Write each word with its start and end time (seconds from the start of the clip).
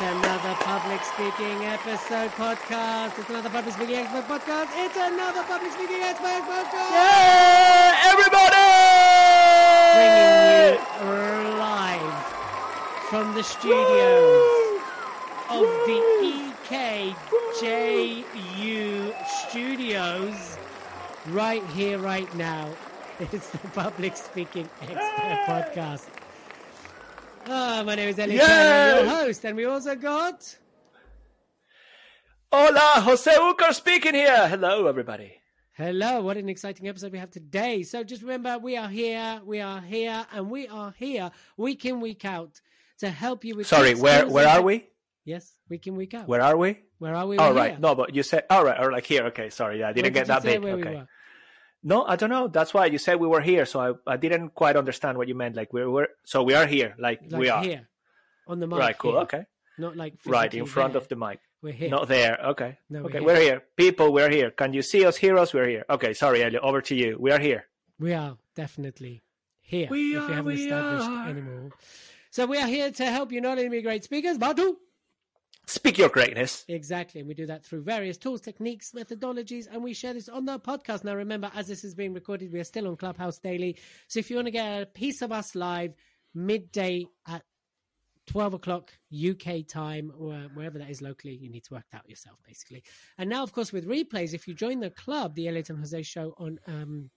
It's 0.00 0.08
another 0.08 0.54
public 0.60 1.04
speaking 1.04 1.66
episode 1.66 2.30
podcast. 2.30 3.18
It's 3.18 3.28
another 3.28 3.50
public 3.50 3.74
speaking 3.74 3.96
expert 3.96 4.24
podcast. 4.28 4.68
It's 4.72 4.96
another 4.96 5.42
public 5.42 5.72
speaking 5.72 6.00
expert 6.00 6.40
podcast. 6.48 6.90
Yeah, 6.90 8.08
everybody! 8.08 8.56
Bringing 10.00 10.80
you 11.04 11.58
live 11.58 12.24
from 13.10 13.34
the 13.34 13.42
studios 13.42 14.80
of 15.50 15.66
the 15.84 16.00
EKJU 17.84 19.14
studios 19.50 20.56
right 21.26 21.66
here, 21.74 21.98
right 21.98 22.34
now. 22.36 22.70
It's 23.20 23.50
the 23.50 23.58
public 23.74 24.16
speaking 24.16 24.70
expert 24.80 25.44
podcast. 25.46 26.19
Ah, 27.52 27.82
my 27.84 27.96
name 27.96 28.08
is 28.08 28.18
Ellie 28.18 28.38
Turner, 28.38 29.00
your 29.02 29.10
host, 29.10 29.44
and 29.44 29.56
we 29.56 29.64
also 29.64 29.96
got. 29.96 30.56
Hola, 32.52 33.00
Jose 33.00 33.28
Ucar 33.32 33.74
speaking 33.74 34.14
here. 34.14 34.48
Hello, 34.48 34.86
everybody. 34.86 35.34
Hello, 35.72 36.22
what 36.22 36.36
an 36.36 36.48
exciting 36.48 36.86
episode 36.86 37.10
we 37.10 37.18
have 37.18 37.32
today. 37.32 37.82
So 37.82 38.04
just 38.04 38.22
remember, 38.22 38.56
we 38.58 38.76
are 38.76 38.88
here, 38.88 39.40
we 39.44 39.60
are 39.60 39.80
here, 39.80 40.24
and 40.32 40.48
we 40.48 40.68
are 40.68 40.94
here 40.96 41.32
week 41.56 41.84
in, 41.86 42.00
week 42.00 42.24
out 42.24 42.60
to 42.98 43.10
help 43.10 43.44
you 43.44 43.56
with. 43.56 43.66
Sorry, 43.66 43.96
where 43.96 44.28
where 44.28 44.46
are 44.46 44.62
we? 44.62 44.86
Yes, 45.24 45.52
week 45.68 45.88
in, 45.88 45.96
week 45.96 46.14
out. 46.14 46.28
Where 46.28 46.42
are 46.42 46.56
we? 46.56 46.78
Where 46.98 47.16
are 47.16 47.26
we? 47.26 47.36
Oh, 47.36 47.52
right. 47.52 47.72
here. 47.72 47.80
No, 47.80 47.96
but 47.96 48.14
you 48.14 48.22
said, 48.22 48.44
all 48.48 48.64
right, 48.64 48.78
or 48.80 48.92
like 48.92 49.06
here. 49.06 49.24
Okay, 49.26 49.50
sorry. 49.50 49.80
Yeah, 49.80 49.88
I 49.88 49.92
didn't 49.92 50.12
get 50.12 50.28
that 50.28 50.44
big. 50.44 50.62
we 50.62 50.70
Okay. 50.70 50.94
were? 50.94 51.08
No, 51.82 52.04
I 52.04 52.16
don't 52.16 52.30
know. 52.30 52.46
That's 52.48 52.74
why 52.74 52.86
you 52.86 52.98
said 52.98 53.18
we 53.20 53.26
were 53.28 53.40
here. 53.40 53.64
So 53.64 53.80
I, 54.06 54.12
I 54.12 54.16
didn't 54.16 54.50
quite 54.50 54.76
understand 54.76 55.16
what 55.18 55.28
you 55.28 55.34
meant. 55.34 55.56
Like, 55.56 55.72
we 55.72 55.84
were, 55.86 56.08
so 56.24 56.42
we 56.42 56.54
are 56.54 56.66
here. 56.66 56.94
Like, 56.98 57.20
Like 57.30 57.40
we 57.40 57.48
are. 57.48 57.62
here, 57.62 57.88
on 58.46 58.60
the 58.60 58.66
mic. 58.66 58.78
Right, 58.78 58.98
cool. 58.98 59.12
here. 59.12 59.20
Okay. 59.22 59.44
Not 59.78 59.96
like 59.96 60.14
Right, 60.26 60.52
in 60.52 60.66
front 60.66 60.92
there. 60.92 61.00
of 61.02 61.08
the 61.08 61.16
mic. 61.16 61.40
We're 61.62 61.72
here. 61.72 61.88
Not 61.90 62.08
there. 62.08 62.38
Okay. 62.48 62.78
No, 62.90 63.00
we're 63.02 63.06
okay, 63.08 63.18
here. 63.18 63.26
we're 63.26 63.40
here. 63.40 63.62
People, 63.76 64.12
we're 64.12 64.30
here. 64.30 64.50
Can 64.50 64.72
you 64.74 64.82
see 64.82 65.04
us, 65.06 65.16
heroes? 65.16 65.54
We're 65.54 65.68
here. 65.68 65.84
Okay, 65.88 66.12
sorry, 66.14 66.42
Elliot. 66.42 66.62
Over 66.62 66.80
to 66.82 66.94
you. 66.94 67.16
We 67.18 67.30
are 67.32 67.38
here. 67.38 67.64
We 67.98 68.12
are 68.14 68.36
definitely 68.56 69.22
here. 69.60 69.88
We 69.90 70.16
if 70.16 70.22
are, 70.22 70.26
you 70.26 70.32
haven't 70.34 70.44
we 70.44 70.64
established 70.64 71.08
are. 71.08 71.28
anymore. 71.28 71.70
So 72.30 72.46
we 72.46 72.58
are 72.58 72.66
here 72.66 72.90
to 72.90 73.04
help 73.06 73.32
you 73.32 73.40
not 73.40 73.58
only 73.58 73.68
be 73.70 73.82
great 73.82 74.04
speakers, 74.04 74.38
but 74.38 74.56
to 74.56 74.76
Speak 75.70 75.98
your 75.98 76.08
greatness. 76.08 76.64
Exactly. 76.66 77.20
And 77.20 77.28
we 77.28 77.34
do 77.34 77.46
that 77.46 77.64
through 77.64 77.82
various 77.82 78.16
tools, 78.16 78.40
techniques, 78.40 78.90
methodologies, 78.90 79.68
and 79.70 79.84
we 79.84 79.94
share 79.94 80.12
this 80.12 80.28
on 80.28 80.44
the 80.44 80.58
podcast. 80.58 81.04
Now, 81.04 81.14
remember, 81.14 81.48
as 81.54 81.68
this 81.68 81.84
is 81.84 81.94
being 81.94 82.12
recorded, 82.12 82.52
we 82.52 82.58
are 82.58 82.64
still 82.64 82.88
on 82.88 82.96
Clubhouse 82.96 83.38
Daily. 83.38 83.76
So 84.08 84.18
if 84.18 84.30
you 84.30 84.36
want 84.36 84.48
to 84.48 84.50
get 84.50 84.82
a 84.82 84.86
piece 84.86 85.22
of 85.22 85.30
us 85.30 85.54
live 85.54 85.94
midday 86.34 87.06
at 87.28 87.44
12 88.26 88.54
o'clock 88.54 88.90
UK 89.14 89.64
time, 89.64 90.12
or 90.18 90.34
wherever 90.54 90.76
that 90.76 90.90
is 90.90 91.00
locally, 91.00 91.36
you 91.36 91.48
need 91.48 91.62
to 91.62 91.74
work 91.74 91.84
that 91.92 91.98
out 91.98 92.10
yourself, 92.10 92.40
basically. 92.44 92.82
And 93.16 93.30
now, 93.30 93.44
of 93.44 93.52
course, 93.52 93.72
with 93.72 93.86
replays, 93.86 94.34
if 94.34 94.48
you 94.48 94.54
join 94.54 94.80
the 94.80 94.90
club, 94.90 95.36
the 95.36 95.46
Elliot 95.46 95.70
and 95.70 95.78
Jose 95.78 96.02
show 96.02 96.34
on, 96.36 96.58
um, 96.66 97.10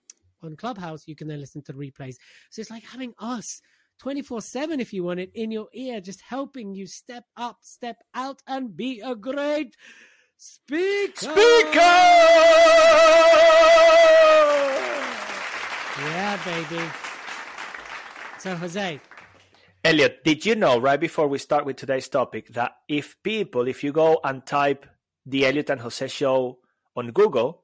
on 0.44 0.56
Clubhouse, 0.58 1.08
you 1.08 1.16
can 1.16 1.28
then 1.28 1.40
listen 1.40 1.64
to 1.64 1.74
the 1.74 1.80
replays. 1.80 2.18
So 2.52 2.60
it's 2.62 2.70
like 2.70 2.84
having 2.84 3.16
us 3.18 3.64
24 4.04 4.42
7 4.42 4.82
if 4.82 4.92
you 4.92 5.02
want 5.02 5.22
it 5.22 5.32
in 5.34 5.50
your 5.50 5.70
ear, 5.72 6.02
just 6.02 6.20
helping 6.20 6.76
you 6.76 6.86
step 6.86 7.24
up, 7.38 7.60
step 7.62 8.04
out, 8.14 8.42
and 8.46 8.76
be 8.76 9.00
a 9.00 9.16
great 9.16 9.78
speaker. 10.36 11.32
Speaker! 11.32 11.80
Yeah, 16.02 16.38
baby. 16.44 16.84
So, 18.40 18.56
Jose, 18.58 19.00
Elliot, 19.86 20.22
did 20.26 20.46
you 20.46 20.56
know 20.56 20.82
right 20.82 21.00
before 21.00 21.30
we 21.30 21.38
start 21.38 21.66
with 21.66 21.78
today's 21.78 22.10
topic 22.10 22.50
that 22.50 22.74
if 22.90 23.16
people, 23.24 23.70
if 23.70 23.86
you 23.86 23.94
go 23.94 24.20
and 24.26 24.46
type 24.46 24.86
the 25.26 25.46
Elliot 25.46 25.70
and 25.70 25.80
Jose 25.80 26.10
show 26.10 26.60
on 26.98 27.12
Google, 27.12 27.63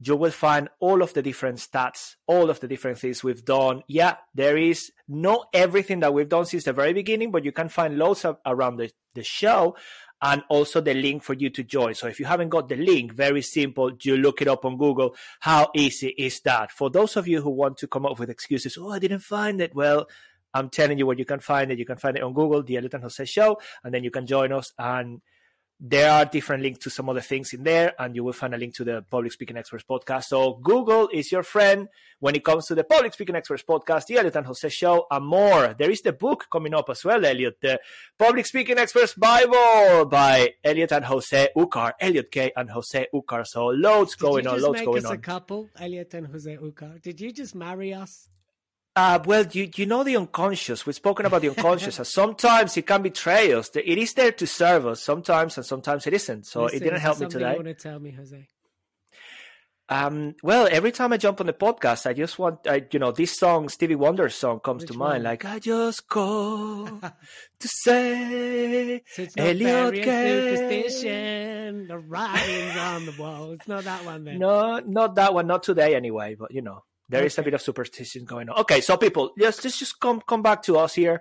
you 0.00 0.16
will 0.16 0.30
find 0.30 0.68
all 0.78 1.02
of 1.02 1.12
the 1.14 1.22
different 1.22 1.58
stats, 1.58 2.16
all 2.26 2.50
of 2.50 2.60
the 2.60 2.68
different 2.68 2.98
things 2.98 3.24
we've 3.24 3.44
done. 3.44 3.82
Yeah, 3.88 4.16
there 4.34 4.56
is 4.56 4.92
not 5.08 5.48
everything 5.52 6.00
that 6.00 6.14
we've 6.14 6.28
done 6.28 6.44
since 6.44 6.64
the 6.64 6.72
very 6.72 6.92
beginning, 6.92 7.30
but 7.30 7.44
you 7.44 7.52
can 7.52 7.68
find 7.68 7.98
loads 7.98 8.24
of, 8.24 8.38
around 8.46 8.76
the, 8.76 8.90
the 9.14 9.24
show 9.24 9.76
and 10.22 10.42
also 10.48 10.80
the 10.80 10.94
link 10.94 11.22
for 11.22 11.34
you 11.34 11.50
to 11.50 11.62
join. 11.62 11.94
So 11.94 12.08
if 12.08 12.18
you 12.18 12.26
haven't 12.26 12.48
got 12.48 12.68
the 12.68 12.76
link, 12.76 13.12
very 13.12 13.42
simple, 13.42 13.92
you 14.00 14.16
look 14.16 14.42
it 14.42 14.48
up 14.48 14.64
on 14.64 14.76
Google. 14.76 15.14
How 15.40 15.70
easy 15.74 16.08
is 16.08 16.40
that? 16.40 16.70
For 16.72 16.90
those 16.90 17.16
of 17.16 17.28
you 17.28 17.40
who 17.40 17.50
want 17.50 17.76
to 17.78 17.88
come 17.88 18.06
up 18.06 18.18
with 18.18 18.30
excuses, 18.30 18.76
oh, 18.78 18.90
I 18.90 18.98
didn't 18.98 19.20
find 19.20 19.60
it. 19.60 19.74
Well, 19.74 20.08
I'm 20.54 20.70
telling 20.70 20.98
you 20.98 21.06
where 21.06 21.16
you 21.16 21.24
can 21.24 21.40
find 21.40 21.70
it. 21.70 21.78
You 21.78 21.86
can 21.86 21.98
find 21.98 22.16
it 22.16 22.22
on 22.22 22.32
Google, 22.32 22.62
the 22.62 22.76
Elliot 22.76 22.94
Jose 22.94 23.24
Show, 23.26 23.60
and 23.84 23.92
then 23.92 24.02
you 24.02 24.10
can 24.10 24.26
join 24.26 24.52
us. 24.52 24.72
And 24.78 25.20
there 25.80 26.10
are 26.10 26.24
different 26.24 26.62
links 26.62 26.80
to 26.80 26.90
some 26.90 27.08
other 27.08 27.20
things 27.20 27.52
in 27.52 27.62
there, 27.62 27.94
and 27.98 28.16
you 28.16 28.24
will 28.24 28.32
find 28.32 28.52
a 28.54 28.58
link 28.58 28.74
to 28.74 28.84
the 28.84 29.04
Public 29.10 29.32
Speaking 29.32 29.56
Experts 29.56 29.84
podcast. 29.88 30.24
So 30.24 30.54
Google 30.54 31.08
is 31.12 31.30
your 31.30 31.44
friend 31.44 31.88
when 32.18 32.34
it 32.34 32.44
comes 32.44 32.66
to 32.66 32.74
the 32.74 32.82
Public 32.82 33.12
Speaking 33.12 33.36
Experts 33.36 33.62
podcast, 33.62 34.06
the 34.06 34.16
Elliot 34.16 34.34
and 34.34 34.46
Jose 34.46 34.68
Show, 34.70 35.06
and 35.10 35.24
more. 35.24 35.74
There 35.78 35.90
is 35.90 36.02
the 36.02 36.12
book 36.12 36.46
coming 36.50 36.74
up 36.74 36.90
as 36.90 37.04
well, 37.04 37.24
Elliot, 37.24 37.58
the 37.62 37.80
Public 38.18 38.46
Speaking 38.46 38.78
Experts 38.78 39.14
Bible 39.14 40.06
by 40.06 40.54
Elliot 40.64 40.90
and 40.92 41.04
Jose 41.04 41.48
Ucar, 41.56 41.92
Elliot 42.00 42.30
Kay 42.30 42.50
and 42.56 42.70
Jose 42.70 43.06
Ucar. 43.14 43.46
So 43.46 43.66
loads 43.66 44.16
did 44.16 44.22
going 44.22 44.46
on, 44.48 44.54
just 44.54 44.66
loads 44.66 44.78
make 44.78 44.86
going 44.86 45.06
us 45.06 45.12
a 45.12 45.18
couple, 45.18 45.68
Elliot 45.78 46.12
and 46.14 46.26
Jose 46.26 46.56
Ucar? 46.56 47.00
Did 47.00 47.20
you 47.20 47.32
just 47.32 47.54
marry 47.54 47.94
us? 47.94 48.28
Uh, 48.98 49.22
well, 49.26 49.46
you, 49.52 49.70
you 49.76 49.86
know 49.86 50.02
the 50.02 50.16
unconscious. 50.16 50.84
We've 50.84 50.96
spoken 50.96 51.24
about 51.24 51.42
the 51.42 51.50
unconscious. 51.50 51.98
and 51.98 52.06
sometimes 52.06 52.76
it 52.76 52.84
can 52.84 53.00
betray 53.00 53.52
us. 53.52 53.70
It 53.76 53.96
is 53.96 54.12
there 54.14 54.32
to 54.32 54.44
serve 54.44 54.88
us 54.88 55.00
sometimes, 55.00 55.56
and 55.56 55.64
sometimes 55.64 56.08
it 56.08 56.14
isn't. 56.14 56.46
So 56.46 56.64
Listen, 56.64 56.76
it 56.78 56.82
didn't 56.82 56.98
help 56.98 57.20
me 57.20 57.28
today. 57.28 57.50
You 57.50 57.62
want 57.62 57.68
to 57.68 57.74
tell 57.74 58.00
me, 58.00 58.10
Jose? 58.10 58.48
Um, 59.88 60.34
well, 60.42 60.66
every 60.68 60.90
time 60.90 61.12
I 61.12 61.16
jump 61.16 61.40
on 61.40 61.46
the 61.46 61.52
podcast, 61.52 62.06
I 62.06 62.12
just 62.12 62.40
want, 62.40 62.66
I, 62.66 62.84
you 62.90 62.98
know, 62.98 63.12
this 63.12 63.38
song, 63.38 63.68
Stevie 63.68 63.94
Wonder's 63.94 64.34
song, 64.34 64.58
comes 64.58 64.82
Which 64.82 64.90
to 64.90 64.98
mind. 64.98 65.22
one? 65.22 65.22
Like, 65.22 65.44
I 65.44 65.60
just 65.60 66.08
call 66.08 66.86
to 66.88 67.68
say, 67.68 69.00
So 69.12 69.22
it's 69.22 69.36
not 69.36 69.46
Elliot 69.46 69.94
superstition, 70.58 71.86
the 71.86 71.98
writings 71.98 72.76
on 72.76 73.06
the 73.06 73.14
wall. 73.16 73.52
It's 73.52 73.68
not 73.68 73.84
that 73.84 74.04
one 74.04 74.24
then. 74.24 74.40
No, 74.40 74.80
not 74.80 75.14
that 75.14 75.34
one, 75.34 75.46
not 75.46 75.62
today 75.62 75.94
anyway. 75.94 76.34
But 76.36 76.50
you 76.50 76.62
know, 76.62 76.82
there 77.08 77.24
is 77.24 77.38
a 77.38 77.42
bit 77.42 77.54
of 77.54 77.62
superstition 77.62 78.24
going 78.24 78.48
on. 78.48 78.58
Okay, 78.60 78.80
so 78.80 78.96
people, 78.96 79.32
just 79.38 79.62
just 79.62 79.78
just 79.78 79.98
come 80.00 80.20
come 80.20 80.42
back 80.42 80.62
to 80.64 80.76
us 80.78 80.94
here 80.94 81.20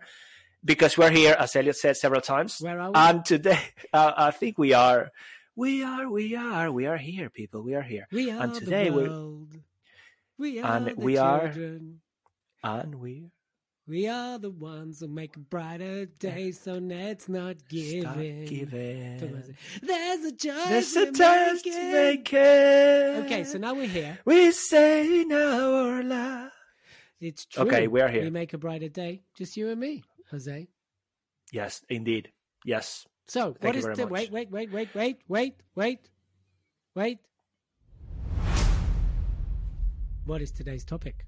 because 0.64 0.98
we're 0.98 1.12
here, 1.12 1.36
as 1.40 1.56
Elliot 1.56 1.76
said 1.78 1.98
several 1.98 2.22
times. 2.22 2.60
Where 2.60 2.80
are 2.80 2.90
we? 2.92 2.96
And 2.96 3.24
today, 3.26 3.60
uh, 3.94 4.14
I 4.18 4.32
think 4.32 4.58
we 4.58 4.74
are, 4.74 5.12
we 5.56 5.84
are, 5.84 6.10
we 6.10 6.36
are, 6.36 6.72
we 6.72 6.86
are 6.88 6.98
here, 6.98 7.30
people. 7.30 7.64
We 7.64 7.76
are 7.76 7.82
here, 7.84 8.08
we 8.12 8.32
are 8.32 8.44
and 8.44 8.54
today 8.54 8.90
the 8.90 8.96
we 8.96 9.04
world. 9.10 9.56
We 10.38 10.60
are 10.60 10.76
and 10.78 10.86
the 10.88 10.96
we 10.96 11.18
are- 11.18 11.48
children. 11.48 12.02
and 12.64 12.96
we 12.96 13.32
We 13.88 14.10
are 14.10 14.38
the 14.38 14.50
ones 14.50 15.00
who 15.00 15.08
make 15.08 15.38
a 15.38 15.40
brighter 15.40 16.08
day, 16.08 16.52
so 16.52 16.74
let's 16.74 17.30
not 17.30 17.56
give 17.70 18.02
start 18.02 18.18
in. 18.18 18.44
giving. 18.44 19.56
There's 19.82 20.26
a 20.26 20.32
choice. 20.34 20.68
There's 20.68 20.96
a 20.98 21.06
to 21.06 21.12
chance 21.14 21.66
make 21.66 21.74
to 21.74 21.92
make 21.94 22.34
it. 22.34 23.26
Okay, 23.26 23.44
so 23.46 23.58
now 23.58 23.76
we're 23.76 23.88
here. 23.88 24.20
we 24.26 24.52
say 24.52 25.24
now 25.26 25.72
or 25.72 26.04
la. 26.04 26.50
It's 27.22 27.46
true. 27.46 27.64
Okay, 27.64 27.88
we 27.88 28.02
are 28.02 28.10
here. 28.10 28.24
We 28.24 28.30
make 28.30 28.52
a 28.52 28.58
brighter 28.58 28.90
day, 28.90 29.22
just 29.38 29.56
you 29.56 29.70
and 29.70 29.80
me, 29.80 30.04
Jose. 30.32 30.68
Yes, 31.54 31.82
indeed. 31.90 32.30
Yes. 32.66 33.08
So, 33.28 33.54
Thank 33.54 33.64
what 33.64 33.76
is 33.78 33.86
the 33.98 34.06
wait, 34.06 34.32
wait, 34.32 34.52
wait, 34.52 34.70
wait, 34.70 34.94
wait, 34.94 35.18
wait, 35.30 35.56
wait, 35.76 36.10
wait. 36.94 37.20
What 40.26 40.42
is 40.42 40.52
today's 40.52 40.84
topic? 40.84 41.26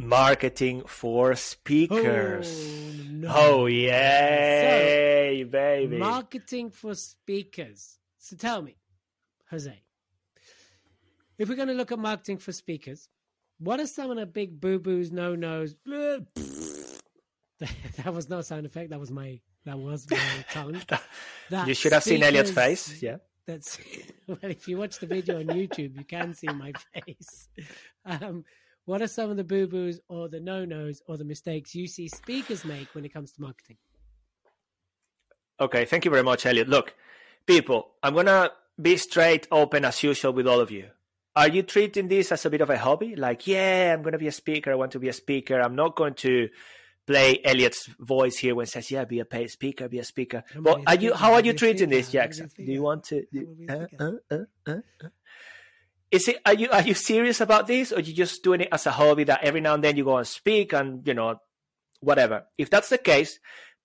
Marketing 0.00 0.82
for 0.86 1.36
speakers. 1.36 2.48
Oh, 2.48 3.04
no. 3.10 3.32
Oh, 3.34 3.66
yay, 3.66 5.44
baby. 5.44 5.98
Marketing 5.98 6.70
for 6.70 6.94
speakers. 6.94 7.98
So 8.16 8.34
tell 8.34 8.62
me, 8.62 8.76
Jose, 9.50 9.82
if 11.36 11.50
we're 11.50 11.54
going 11.54 11.68
to 11.68 11.74
look 11.74 11.92
at 11.92 11.98
marketing 11.98 12.38
for 12.38 12.50
speakers, 12.52 13.10
what 13.58 13.78
are 13.78 13.86
some 13.86 14.10
of 14.10 14.16
the 14.16 14.24
big 14.24 14.58
boo 14.58 14.78
boos, 14.78 15.12
no 15.12 15.34
nos 15.34 15.74
that 15.84 16.14
was 18.06 18.30
not 18.30 18.40
a 18.40 18.42
sound 18.42 18.64
effect. 18.64 18.88
That 18.88 19.00
was 19.00 19.10
my 19.10 19.38
that 19.66 19.78
was 19.78 20.10
my 20.10 20.18
tongue. 20.50 20.80
That 21.50 21.68
you 21.68 21.74
should 21.74 21.92
have 21.92 22.04
seen 22.04 22.22
Elliot's 22.22 22.50
face. 22.50 23.02
Yeah. 23.02 23.18
That's 23.46 23.78
well. 24.26 24.38
If 24.42 24.66
you 24.66 24.78
watch 24.78 24.98
the 24.98 25.06
video 25.06 25.40
on 25.40 25.46
YouTube, 25.48 25.98
you 25.98 26.04
can 26.04 26.32
see 26.32 26.46
my 26.46 26.72
face. 26.94 27.48
Um, 28.06 28.44
what 28.90 29.00
are 29.00 29.06
some 29.06 29.30
of 29.30 29.36
the 29.36 29.44
boo 29.44 29.68
boos 29.68 30.00
or 30.08 30.28
the 30.28 30.40
no 30.40 30.64
nos 30.64 31.00
or 31.06 31.16
the 31.16 31.24
mistakes 31.24 31.76
you 31.76 31.86
see 31.86 32.08
speakers 32.08 32.64
make 32.64 32.88
when 32.92 33.04
it 33.04 33.14
comes 33.14 33.30
to 33.30 33.40
marketing? 33.40 33.76
Okay, 35.60 35.84
thank 35.84 36.04
you 36.04 36.10
very 36.10 36.24
much, 36.24 36.44
Elliot. 36.44 36.68
Look, 36.68 36.94
people, 37.46 37.92
I'm 38.02 38.14
gonna 38.14 38.50
be 38.82 38.96
straight 38.96 39.46
open 39.52 39.84
as 39.84 40.02
usual 40.02 40.32
with 40.32 40.48
all 40.48 40.58
of 40.58 40.72
you. 40.72 40.86
Are 41.36 41.46
you 41.46 41.62
treating 41.62 42.08
this 42.08 42.32
as 42.32 42.44
a 42.44 42.50
bit 42.50 42.62
of 42.62 42.70
a 42.70 42.78
hobby? 42.78 43.14
Like, 43.14 43.46
yeah, 43.46 43.94
I'm 43.94 44.02
gonna 44.02 44.18
be 44.18 44.26
a 44.26 44.32
speaker. 44.32 44.72
I 44.72 44.74
want 44.74 44.90
to 44.92 44.98
be 44.98 45.08
a 45.08 45.12
speaker. 45.12 45.60
I'm 45.60 45.76
not 45.76 45.94
going 45.94 46.14
to 46.14 46.48
play 47.06 47.40
Elliot's 47.44 47.88
voice 47.98 48.38
here 48.38 48.56
when 48.56 48.64
it 48.64 48.70
says, 48.70 48.90
"Yeah, 48.90 49.04
be 49.04 49.20
a 49.20 49.24
paid 49.24 49.50
speaker, 49.50 49.88
be 49.88 50.00
a 50.00 50.04
speaker." 50.04 50.42
But 50.56 50.82
are 50.86 50.96
you? 50.96 51.14
How 51.14 51.34
are 51.34 51.40
you 51.42 51.52
treating 51.52 51.90
this, 51.90 52.10
Jackson? 52.10 52.50
Do 52.56 52.64
you 52.64 52.82
want 52.82 53.04
to? 53.04 53.24
Do, 53.32 53.56
uh, 53.68 53.86
uh, 53.98 54.12
uh, 54.30 54.36
uh, 54.66 54.76
uh, 55.04 55.08
is 56.10 56.28
it? 56.28 56.40
Are 56.44 56.54
you? 56.54 56.68
Are 56.70 56.82
you 56.82 56.94
serious 56.94 57.40
about 57.40 57.66
this, 57.66 57.92
or 57.92 57.96
are 57.96 58.00
you 58.00 58.14
just 58.14 58.42
doing 58.42 58.62
it 58.62 58.68
as 58.72 58.86
a 58.86 58.90
hobby 58.90 59.24
that 59.24 59.42
every 59.42 59.60
now 59.60 59.74
and 59.74 59.84
then 59.84 59.96
you 59.96 60.04
go 60.04 60.16
and 60.16 60.26
speak 60.26 60.72
and 60.72 61.06
you 61.06 61.14
know, 61.14 61.36
whatever? 62.00 62.44
If 62.58 62.70
that's 62.70 62.88
the 62.88 62.98
case, 62.98 63.38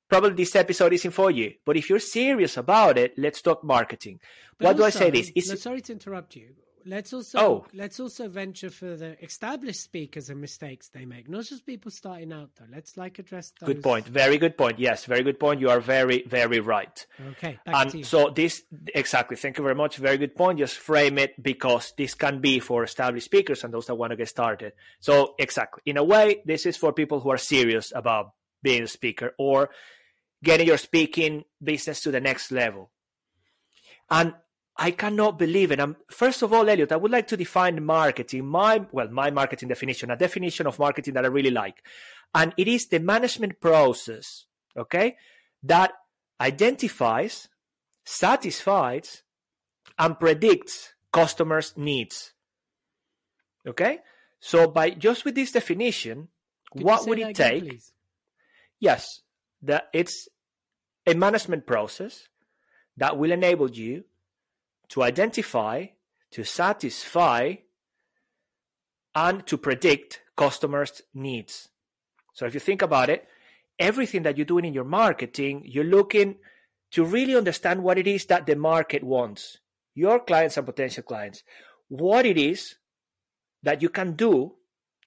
probably 0.10 0.34
this 0.34 0.56
episode 0.56 0.94
isn't 0.94 1.12
for 1.12 1.32
you. 1.32 1.54
But 1.66 1.78
if 1.78 1.90
you're 1.90 2.00
serious 2.00 2.58
about 2.58 2.98
it, 2.98 3.14
let's 3.18 3.42
talk 3.42 3.64
marketing. 3.64 4.20
But 4.58 4.66
Why 4.66 4.70
also, 4.72 4.82
do 4.82 4.86
I 4.86 4.90
say 4.90 5.10
this? 5.12 5.32
Is, 5.36 5.62
sorry 5.62 5.82
to 5.82 5.94
interrupt 5.94 6.36
you. 6.36 6.56
Let's 6.88 7.14
also 7.14 7.40
Oh. 7.40 7.66
let's 7.74 8.00
also 8.00 8.28
venture 8.30 8.70
for 8.70 8.96
the 8.96 9.18
established 9.24 9.82
speakers 9.82 10.30
and 10.30 10.40
mistakes 10.40 10.90
they 10.90 11.06
make, 11.06 11.28
not 11.28 11.46
just 11.46 11.66
people 11.66 11.90
starting 11.90 12.32
out 12.32 12.52
though. 12.56 12.66
Let's 12.72 12.96
like 12.96 13.18
address 13.18 13.52
those. 13.60 13.68
good 13.68 13.82
point. 13.82 14.08
Very 14.08 14.38
good 14.38 14.56
point. 14.56 14.78
Yes, 14.78 15.06
very 15.06 15.24
good 15.24 15.40
point. 15.40 15.60
You 15.60 15.70
are 15.72 15.80
very, 15.80 16.24
very 16.28 16.60
right. 16.60 17.06
Okay, 17.32 17.60
back 17.66 17.88
to 17.90 17.98
you. 17.98 18.00
And 18.00 18.06
so 18.06 18.30
this 18.30 18.64
exactly. 18.94 19.36
Thank 19.36 19.58
you 19.58 19.64
very 19.64 19.76
much. 19.76 19.98
Very 19.98 20.18
good 20.18 20.36
point. 20.36 20.60
Just 20.60 20.78
frame 20.78 21.18
it 21.18 21.42
because 21.42 21.94
this 21.98 22.14
can 22.14 22.40
be 22.40 22.60
for 22.60 22.84
established 22.84 23.26
speakers 23.26 23.64
and 23.64 23.74
those 23.74 23.88
that 23.88 23.96
want 23.96 24.12
to 24.12 24.16
get 24.16 24.30
started. 24.30 24.74
So 25.00 25.34
exactly. 25.40 25.82
In 25.88 25.98
a 25.98 26.04
way, 26.04 26.44
this 26.46 26.68
is 26.68 26.78
for 26.78 26.94
people 26.94 27.20
who 27.20 27.32
are 27.32 27.38
serious 27.38 27.92
about 27.96 28.34
being 28.62 28.84
a 28.84 28.88
speaker 28.88 29.34
or 29.40 29.70
getting 30.44 30.68
your 30.68 30.78
speaking 30.78 31.46
business 31.64 32.02
to 32.02 32.12
the 32.12 32.20
next 32.20 32.52
level. 32.52 32.92
And 34.10 34.36
I 34.78 34.92
cannot 34.92 35.40
believe 35.40 35.72
it. 35.72 35.80
Um, 35.80 35.96
first 36.10 36.42
of 36.42 36.52
all, 36.52 36.68
Elliot, 36.70 36.92
I 36.92 36.98
would 36.98 37.12
like 37.12 37.28
to 37.28 37.38
define 37.38 37.84
marketing. 37.84 38.46
My 38.46 38.86
well, 38.92 39.08
my 39.10 39.32
marketing 39.32 39.70
definition, 39.70 40.12
a 40.12 40.18
definition 40.18 40.68
of 40.68 40.80
marketing 40.80 41.14
that 41.14 41.24
I 41.24 41.30
really 41.30 41.52
like, 41.52 41.84
and 42.34 42.54
it 42.58 42.68
is 42.68 42.88
the 42.88 43.00
management 43.00 43.62
process. 43.62 44.46
Okay, 44.78 45.16
that 45.64 45.94
identifies, 46.42 47.48
satisfies, 48.04 49.24
and 49.98 50.20
predicts 50.20 50.94
customers' 51.14 51.74
needs. 51.78 52.34
Okay, 53.66 54.00
so 54.42 54.68
by 54.68 54.90
just 54.90 55.24
with 55.24 55.36
this 55.36 55.54
definition, 55.54 56.28
Could 56.74 56.84
what 56.84 57.08
would 57.08 57.20
it 57.20 57.30
again, 57.30 57.34
take? 57.34 57.64
please? 57.64 57.94
Yes, 58.80 59.22
that 59.62 59.88
it's 59.94 60.28
a 61.08 61.14
management 61.14 61.66
process 61.66 62.28
that 62.98 63.18
will 63.18 63.32
enable 63.32 63.72
you 63.72 64.04
to 64.90 65.04
identify, 65.04 65.88
to 66.32 66.44
satisfy, 66.44 67.56
and 69.14 69.46
to 69.48 69.58
predict 69.58 70.22
customers' 70.36 71.02
needs. 71.14 71.70
So 72.34 72.46
if 72.46 72.54
you 72.54 72.60
think 72.60 72.82
about 72.82 73.10
it, 73.10 73.28
everything 73.80 74.24
that 74.24 74.38
you're 74.38 74.46
doing 74.46 74.66
in 74.66 74.74
your 74.74 74.84
marketing, 74.84 75.64
you're 75.66 75.84
looking 75.84 76.36
to 76.92 77.06
really 77.06 77.36
understand 77.36 77.84
what 77.84 77.98
it 77.98 78.08
is 78.08 78.26
that 78.26 78.46
the 78.46 78.56
market 78.56 79.04
wants, 79.04 79.60
your 79.94 80.20
clients 80.20 80.58
and 80.58 80.66
potential 80.66 81.04
clients, 81.04 81.44
what 81.88 82.26
it 82.26 82.38
is 82.38 82.76
that 83.64 83.82
you 83.82 83.90
can 83.90 84.14
do 84.14 84.56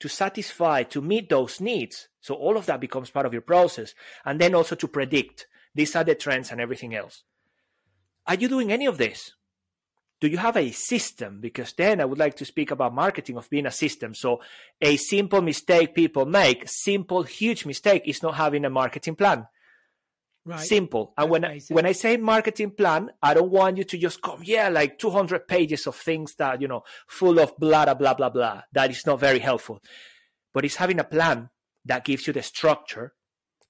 to 0.00 0.08
satisfy, 0.08 0.82
to 0.84 1.00
meet 1.00 1.28
those 1.28 1.60
needs. 1.60 2.08
So 2.20 2.34
all 2.34 2.56
of 2.56 2.66
that 2.66 2.80
becomes 2.80 3.10
part 3.10 3.26
of 3.26 3.32
your 3.32 3.42
process. 3.42 3.94
And 4.24 4.40
then 4.40 4.54
also 4.54 4.74
to 4.76 4.88
predict 4.88 5.46
these 5.74 5.94
are 5.96 6.04
the 6.04 6.14
trends 6.14 6.50
and 6.50 6.60
everything 6.60 6.94
else. 6.94 7.24
Are 8.26 8.34
you 8.34 8.48
doing 8.48 8.70
any 8.72 8.86
of 8.86 8.98
this? 8.98 9.32
Do 10.20 10.28
you 10.28 10.38
have 10.38 10.56
a 10.56 10.70
system? 10.72 11.40
Because 11.40 11.72
then 11.74 12.00
I 12.00 12.04
would 12.04 12.18
like 12.18 12.36
to 12.36 12.44
speak 12.44 12.70
about 12.70 12.94
marketing 12.94 13.36
of 13.36 13.48
being 13.48 13.66
a 13.66 13.70
system. 13.70 14.14
So 14.14 14.40
a 14.80 14.96
simple 14.96 15.40
mistake 15.40 15.94
people 15.94 16.26
make, 16.26 16.68
simple, 16.68 17.22
huge 17.22 17.64
mistake 17.66 18.02
is 18.06 18.22
not 18.22 18.34
having 18.34 18.64
a 18.64 18.70
marketing 18.70 19.14
plan. 19.14 19.46
Right. 20.44 20.60
Simple. 20.60 21.12
And 21.18 21.30
when 21.30 21.42
basic. 21.42 21.74
when 21.74 21.84
I 21.84 21.92
say 21.92 22.16
marketing 22.16 22.70
plan, 22.70 23.10
I 23.22 23.34
don't 23.34 23.50
want 23.50 23.76
you 23.76 23.84
to 23.84 23.98
just 23.98 24.22
come, 24.22 24.40
yeah, 24.42 24.70
like 24.70 24.98
200 24.98 25.46
pages 25.46 25.86
of 25.86 25.94
things 25.94 26.34
that, 26.36 26.62
you 26.62 26.68
know, 26.68 26.84
full 27.06 27.38
of 27.38 27.56
blah, 27.58 27.92
blah, 27.94 28.14
blah, 28.14 28.30
blah. 28.30 28.62
That 28.72 28.90
is 28.90 29.04
not 29.04 29.20
very 29.20 29.40
helpful. 29.40 29.82
But 30.54 30.64
it's 30.64 30.76
having 30.76 31.00
a 31.00 31.04
plan 31.04 31.50
that 31.84 32.04
gives 32.04 32.26
you 32.26 32.32
the 32.32 32.42
structure 32.42 33.12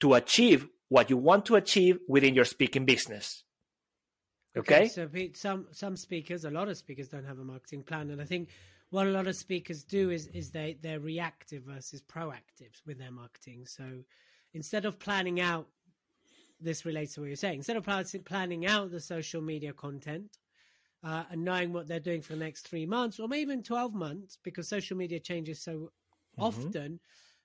to 0.01 0.15
achieve 0.15 0.69
what 0.89 1.11
you 1.11 1.17
want 1.17 1.47
to 1.47 1.57
achieve 1.57 1.99
within 2.09 2.35
your 2.35 2.45
speaking 2.45 2.85
business. 2.85 3.45
Okay? 4.59 4.89
So 4.89 5.09
some 5.35 5.67
some 5.73 5.97
speakers, 5.97 6.45
a 6.45 6.51
lot 6.51 6.69
of 6.69 6.77
speakers 6.77 7.09
don't 7.09 7.25
have 7.25 7.39
a 7.39 7.45
marketing 7.45 7.83
plan, 7.83 8.11
and 8.11 8.21
I 8.21 8.25
think 8.25 8.49
what 8.91 9.07
a 9.07 9.11
lot 9.11 9.27
of 9.27 9.37
speakers 9.37 9.85
do 9.85 10.11
is 10.11 10.27
is 10.29 10.51
they 10.51 10.79
they're 10.81 11.01
reactive 11.01 11.63
versus 11.65 12.03
proactive 12.03 12.75
with 12.87 12.99
their 12.99 13.11
marketing. 13.11 13.67
So 13.67 13.85
instead 14.55 14.85
of 14.85 14.99
planning 14.99 15.41
out, 15.41 15.69
this 16.61 16.85
relates 16.85 17.15
to 17.15 17.21
what 17.21 17.27
you're 17.27 17.37
saying. 17.37 17.59
Instead 17.59 17.77
of 17.77 17.85
plan- 17.85 18.05
planning 18.25 18.67
out 18.67 18.91
the 18.91 19.01
social 19.01 19.43
media 19.43 19.73
content 19.73 20.39
uh, 21.05 21.25
and 21.31 21.45
knowing 21.45 21.73
what 21.73 21.87
they're 21.87 22.01
doing 22.01 22.23
for 22.23 22.33
the 22.33 22.45
next 22.45 22.67
three 22.67 22.87
months 22.87 23.21
or 23.21 23.29
maybe 23.29 23.43
even 23.43 23.63
twelve 23.63 23.95
months, 23.95 24.39
because 24.43 24.69
social 24.69 24.97
media 24.97 25.21
changes 25.21 25.61
so 25.63 25.93
often. 26.39 27.01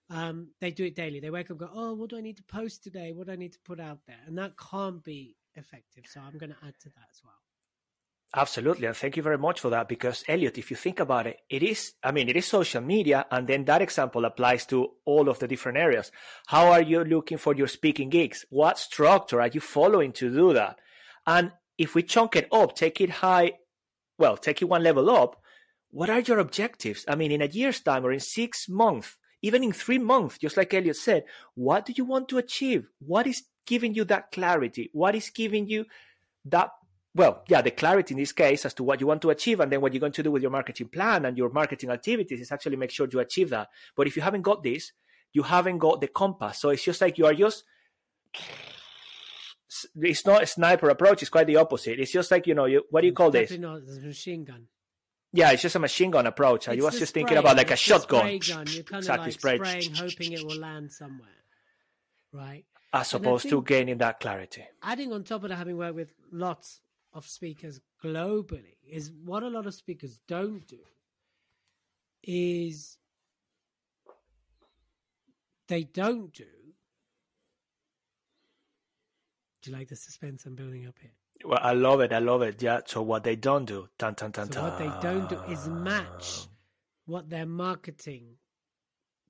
Um, 0.09 0.49
they 0.59 0.69
do 0.69 0.85
it 0.85 0.95
daily. 0.95 1.19
They 1.19 1.29
wake 1.31 1.47
up, 1.47 1.51
and 1.51 1.59
go, 1.59 1.69
"Oh, 1.73 1.93
what 1.93 2.09
do 2.09 2.17
I 2.17 2.21
need 2.21 2.37
to 2.37 2.43
post 2.43 2.83
today? 2.83 3.13
What 3.13 3.27
do 3.27 3.33
I 3.33 3.37
need 3.37 3.53
to 3.53 3.59
put 3.65 3.79
out 3.79 3.99
there?" 4.05 4.19
And 4.27 4.37
that 4.37 4.53
can't 4.57 5.03
be 5.03 5.35
effective. 5.55 6.05
So 6.07 6.21
I'm 6.21 6.37
going 6.37 6.51
to 6.51 6.57
add 6.65 6.73
to 6.81 6.89
that 6.89 7.07
as 7.11 7.21
well. 7.23 7.33
Absolutely. 8.35 8.87
And 8.87 8.97
thank 8.97 9.15
you 9.15 9.21
very 9.21 9.37
much 9.37 9.59
for 9.59 9.69
that. 9.69 9.87
Because 9.87 10.23
Elliot, 10.27 10.57
if 10.57 10.71
you 10.71 10.77
think 10.77 10.99
about 10.99 11.27
it, 11.27 11.37
it 11.49 11.61
is, 11.61 11.93
I 12.03 12.11
mean, 12.11 12.29
it 12.29 12.35
is 12.35 12.47
social 12.47 12.81
media. 12.81 13.25
And 13.29 13.47
then 13.47 13.65
that 13.65 13.83
example 13.83 14.25
applies 14.25 14.65
to 14.67 14.89
all 15.05 15.29
of 15.29 15.37
the 15.37 15.47
different 15.47 15.77
areas. 15.77 16.11
How 16.47 16.71
are 16.71 16.81
you 16.81 17.03
looking 17.03 17.37
for 17.37 17.53
your 17.53 17.67
speaking 17.67 18.09
gigs? 18.09 18.45
What 18.49 18.79
structure 18.79 19.39
are 19.39 19.49
you 19.49 19.59
following 19.59 20.13
to 20.13 20.33
do 20.33 20.53
that? 20.53 20.79
And 21.27 21.51
if 21.77 21.93
we 21.93 22.01
chunk 22.01 22.35
it 22.35 22.47
up, 22.51 22.75
take 22.75 23.01
it 23.01 23.09
high, 23.09 23.53
well, 24.17 24.35
take 24.37 24.61
it 24.61 24.69
one 24.69 24.83
level 24.83 25.09
up. 25.09 25.39
What 25.91 26.09
are 26.09 26.19
your 26.19 26.39
objectives? 26.39 27.05
I 27.07 27.13
mean, 27.13 27.31
in 27.31 27.43
a 27.43 27.45
year's 27.45 27.81
time 27.81 28.03
or 28.03 28.11
in 28.11 28.19
six 28.19 28.67
months, 28.67 29.15
even 29.43 29.63
in 29.63 29.73
three 29.73 29.99
months, 29.99 30.39
just 30.39 30.57
like 30.57 30.73
Elliot 30.73 30.95
said, 30.95 31.25
what 31.53 31.85
do 31.85 31.93
you 31.95 32.05
want 32.05 32.29
to 32.29 32.39
achieve? 32.39 32.87
What 32.99 33.27
is 33.27 33.43
giving 33.65 33.93
you 33.93 34.03
that 34.05 34.31
clarity? 34.31 34.89
What 34.93 35.15
is 35.15 35.29
giving 35.29 35.67
you 35.67 35.85
that 36.45 36.71
well, 37.15 37.43
yeah, 37.47 37.61
the 37.61 37.69
clarity 37.71 38.15
in 38.15 38.19
this 38.19 38.31
case 38.31 38.65
as 38.65 38.73
to 38.73 38.83
what 38.83 38.99
you 38.99 39.05
want 39.05 39.21
to 39.21 39.29
achieve 39.29 39.59
and 39.59 39.71
then 39.71 39.81
what 39.81 39.93
you're 39.93 39.99
going 39.99 40.13
to 40.13 40.23
do 40.23 40.31
with 40.31 40.41
your 40.41 40.49
marketing 40.49 40.87
plan 40.87 41.25
and 41.25 41.37
your 41.37 41.49
marketing 41.51 41.91
activities 41.91 42.41
is 42.41 42.51
actually 42.51 42.75
make 42.75 42.89
sure 42.89 43.07
you 43.11 43.19
achieve 43.19 43.51
that. 43.51 43.69
But 43.95 44.07
if 44.07 44.15
you 44.15 44.23
haven't 44.23 44.41
got 44.41 44.63
this, 44.63 44.93
you 45.31 45.43
haven't 45.43 45.77
got 45.77 46.01
the 46.01 46.07
compass. 46.07 46.57
So 46.59 46.69
it's 46.69 46.83
just 46.83 47.01
like 47.01 47.19
you 47.19 47.27
are 47.27 47.33
just 47.33 47.65
it's 50.01 50.25
not 50.25 50.43
a 50.43 50.47
sniper 50.47 50.89
approach, 50.89 51.21
it's 51.21 51.29
quite 51.29 51.47
the 51.47 51.57
opposite. 51.57 51.99
It's 51.99 52.11
just 52.11 52.31
like, 52.31 52.47
you 52.47 52.55
know, 52.55 52.65
you, 52.65 52.83
what 52.89 53.01
do 53.01 53.07
you 53.07 53.13
call 53.13 53.31
this? 53.31 53.51
Machine 53.51 54.43
gun. 54.43 54.67
Yeah, 55.31 55.51
it's 55.51 55.63
just 55.63 55.75
a 55.75 55.79
machine 55.79 56.11
gun 56.11 56.27
approach. 56.27 56.67
I 56.67 56.75
was 56.75 56.99
just 56.99 57.13
thinking 57.13 57.37
about 57.37 57.57
like 57.57 57.71
a 57.71 57.75
shotgun. 57.75 58.19
Spray 58.21 58.39
gun. 58.39 58.67
You're 58.69 58.83
kind 58.83 58.91
of 58.91 58.97
Exactly, 58.99 59.25
like 59.25 59.33
spray. 59.33 59.57
spraying, 59.57 59.95
hoping 59.95 60.31
it 60.33 60.45
will 60.45 60.59
land 60.59 60.91
somewhere, 60.91 61.29
right? 62.31 62.65
As 62.93 63.13
And 63.13 63.25
opposed 63.25 63.49
to 63.49 63.61
gaining 63.63 63.97
that 63.97 64.19
clarity. 64.19 64.63
Adding 64.83 65.11
on 65.11 65.23
top 65.23 65.43
of 65.43 65.49
that, 65.49 65.55
having 65.55 65.77
worked 65.77 65.95
with 65.95 66.13
lots 66.31 66.79
of 67.11 67.25
speakers 67.27 67.81
globally, 68.03 68.77
is 68.87 69.11
what 69.25 69.41
a 69.41 69.49
lot 69.49 69.65
of 69.65 69.73
speakers 69.73 70.19
don't 70.27 70.65
do 70.67 70.79
is 72.23 72.97
they 75.67 75.83
don't 75.83 76.31
do. 76.33 76.45
Do 79.61 79.71
you 79.71 79.77
like 79.77 79.87
the 79.87 79.95
suspense 79.95 80.45
I'm 80.45 80.55
building 80.55 80.85
up 80.87 80.95
here? 81.01 81.11
Well, 81.45 81.59
I 81.61 81.73
love 81.73 82.01
it. 82.01 82.13
I 82.13 82.19
love 82.19 82.41
it. 82.41 82.61
Yeah. 82.61 82.81
So 82.85 83.01
what 83.01 83.23
they 83.23 83.35
don't 83.35 83.65
do, 83.65 83.87
tan 83.97 84.15
tan 84.15 84.31
tan 84.31 84.51
So 84.51 84.61
what 84.61 84.77
they 84.77 84.91
don't 85.01 85.27
do 85.27 85.39
is 85.49 85.67
match 85.67 86.47
what 87.05 87.29
they're 87.29 87.45
marketing 87.45 88.35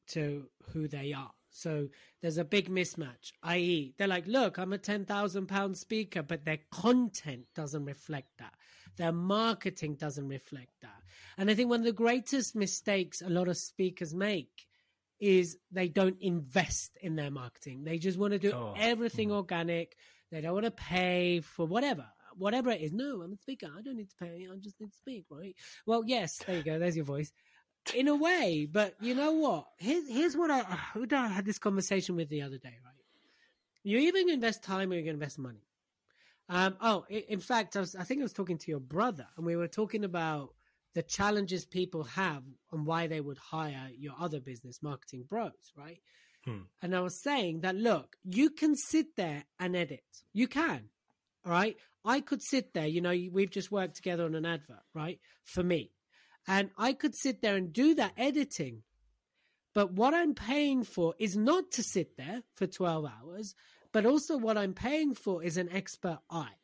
to 0.07 0.47
who 0.73 0.87
they 0.87 1.13
are. 1.13 1.31
So 1.53 1.87
there's 2.21 2.39
a 2.39 2.43
big 2.43 2.69
mismatch, 2.69 3.31
i.e., 3.43 3.93
they're 3.97 4.07
like, 4.07 4.25
look, 4.27 4.57
I'm 4.57 4.73
a 4.73 4.77
£10,000 4.77 5.77
speaker, 5.77 6.23
but 6.23 6.45
their 6.45 6.59
content 6.71 7.45
doesn't 7.55 7.85
reflect 7.85 8.29
that. 8.39 8.53
Their 8.97 9.11
marketing 9.11 9.95
doesn't 9.95 10.27
reflect 10.27 10.73
that. 10.81 11.01
And 11.37 11.49
I 11.49 11.55
think 11.55 11.69
one 11.69 11.79
of 11.79 11.85
the 11.85 11.93
greatest 11.93 12.55
mistakes 12.55 13.21
a 13.21 13.29
lot 13.29 13.47
of 13.47 13.57
speakers 13.57 14.13
make 14.13 14.67
is 15.19 15.57
they 15.71 15.87
don't 15.87 16.17
invest 16.21 16.97
in 17.01 17.15
their 17.15 17.31
marketing. 17.31 17.83
They 17.83 17.97
just 17.97 18.17
want 18.17 18.33
to 18.33 18.39
do 18.39 18.51
Oh, 18.51 18.73
everything 18.77 19.29
mm. 19.29 19.35
organic. 19.35 19.95
They 20.31 20.41
don't 20.41 20.53
want 20.53 20.65
to 20.65 20.71
pay 20.71 21.41
for 21.41 21.65
whatever, 21.65 22.05
whatever 22.35 22.71
it 22.71 22.81
is. 22.81 22.91
No, 22.91 23.21
I'm 23.21 23.33
a 23.33 23.37
speaker. 23.37 23.67
I 23.77 23.81
don't 23.81 23.97
need 23.97 24.09
to 24.09 24.15
pay. 24.19 24.47
I 24.51 24.57
just 24.57 24.79
need 24.81 24.91
to 24.91 24.97
speak, 24.97 25.25
right? 25.29 25.55
Well, 25.85 26.03
yes, 26.05 26.41
there 26.45 26.57
you 26.57 26.63
go. 26.63 26.79
There's 26.79 26.95
your 26.95 27.05
voice. 27.05 27.31
In 27.93 28.07
a 28.07 28.15
way, 28.15 28.67
but 28.71 28.95
you 29.01 29.13
know 29.13 29.33
what? 29.33 29.65
Here's 29.77 30.07
here's 30.07 30.37
what 30.37 30.49
I 30.49 30.61
I 31.11 31.27
had 31.27 31.45
this 31.45 31.59
conversation 31.59 32.15
with 32.15 32.29
the 32.29 32.41
other 32.41 32.57
day, 32.57 32.77
right? 32.83 32.93
you 33.83 33.99
even 33.99 34.29
invest 34.29 34.63
time 34.63 34.91
or 34.91 34.95
you're 34.95 35.03
gonna 35.03 35.13
invest 35.13 35.37
money. 35.37 35.67
Um, 36.49 36.75
oh, 36.81 37.05
in 37.09 37.39
fact, 37.39 37.75
I, 37.75 37.79
was, 37.81 37.95
I 37.95 38.03
think 38.03 38.19
I 38.19 38.23
was 38.23 38.33
talking 38.33 38.57
to 38.57 38.71
your 38.71 38.79
brother, 38.79 39.27
and 39.37 39.45
we 39.45 39.55
were 39.55 39.67
talking 39.67 40.03
about 40.03 40.53
the 40.93 41.03
challenges 41.03 41.65
people 41.65 42.03
have 42.03 42.43
and 42.71 42.85
why 42.85 43.07
they 43.07 43.21
would 43.21 43.37
hire 43.37 43.89
your 43.97 44.13
other 44.19 44.39
business, 44.39 44.81
Marketing 44.81 45.25
Bros, 45.27 45.51
right? 45.75 45.99
Hmm. 46.45 46.63
And 46.81 46.95
I 46.95 46.99
was 46.99 47.21
saying 47.21 47.61
that 47.61 47.75
look, 47.75 48.17
you 48.23 48.49
can 48.49 48.75
sit 48.75 49.15
there 49.15 49.45
and 49.59 49.75
edit. 49.75 50.03
You 50.33 50.47
can, 50.47 50.89
all 51.45 51.51
right? 51.51 51.77
I 52.05 52.19
could 52.19 52.41
sit 52.41 52.73
there, 52.73 52.85
you 52.85 53.01
know, 53.01 53.15
we've 53.31 53.49
just 53.49 53.71
worked 53.71 53.95
together 53.95 54.25
on 54.25 54.35
an 54.35 54.45
advert, 54.45 54.83
right? 54.93 55.19
For 55.45 55.63
me. 55.63 55.91
And 56.47 56.71
I 56.77 56.93
could 56.93 57.15
sit 57.15 57.41
there 57.41 57.55
and 57.55 57.71
do 57.71 57.95
that 57.95 58.13
editing. 58.17 58.83
But 59.73 59.93
what 59.93 60.13
I'm 60.13 60.35
paying 60.35 60.83
for 60.83 61.15
is 61.17 61.35
not 61.35 61.71
to 61.71 61.83
sit 61.83 62.17
there 62.17 62.43
for 62.55 62.67
12 62.67 63.05
hours, 63.05 63.55
but 63.91 64.05
also 64.05 64.37
what 64.37 64.57
I'm 64.57 64.73
paying 64.73 65.15
for 65.15 65.43
is 65.43 65.57
an 65.57 65.69
expert 65.71 66.19
eye. 66.29 66.57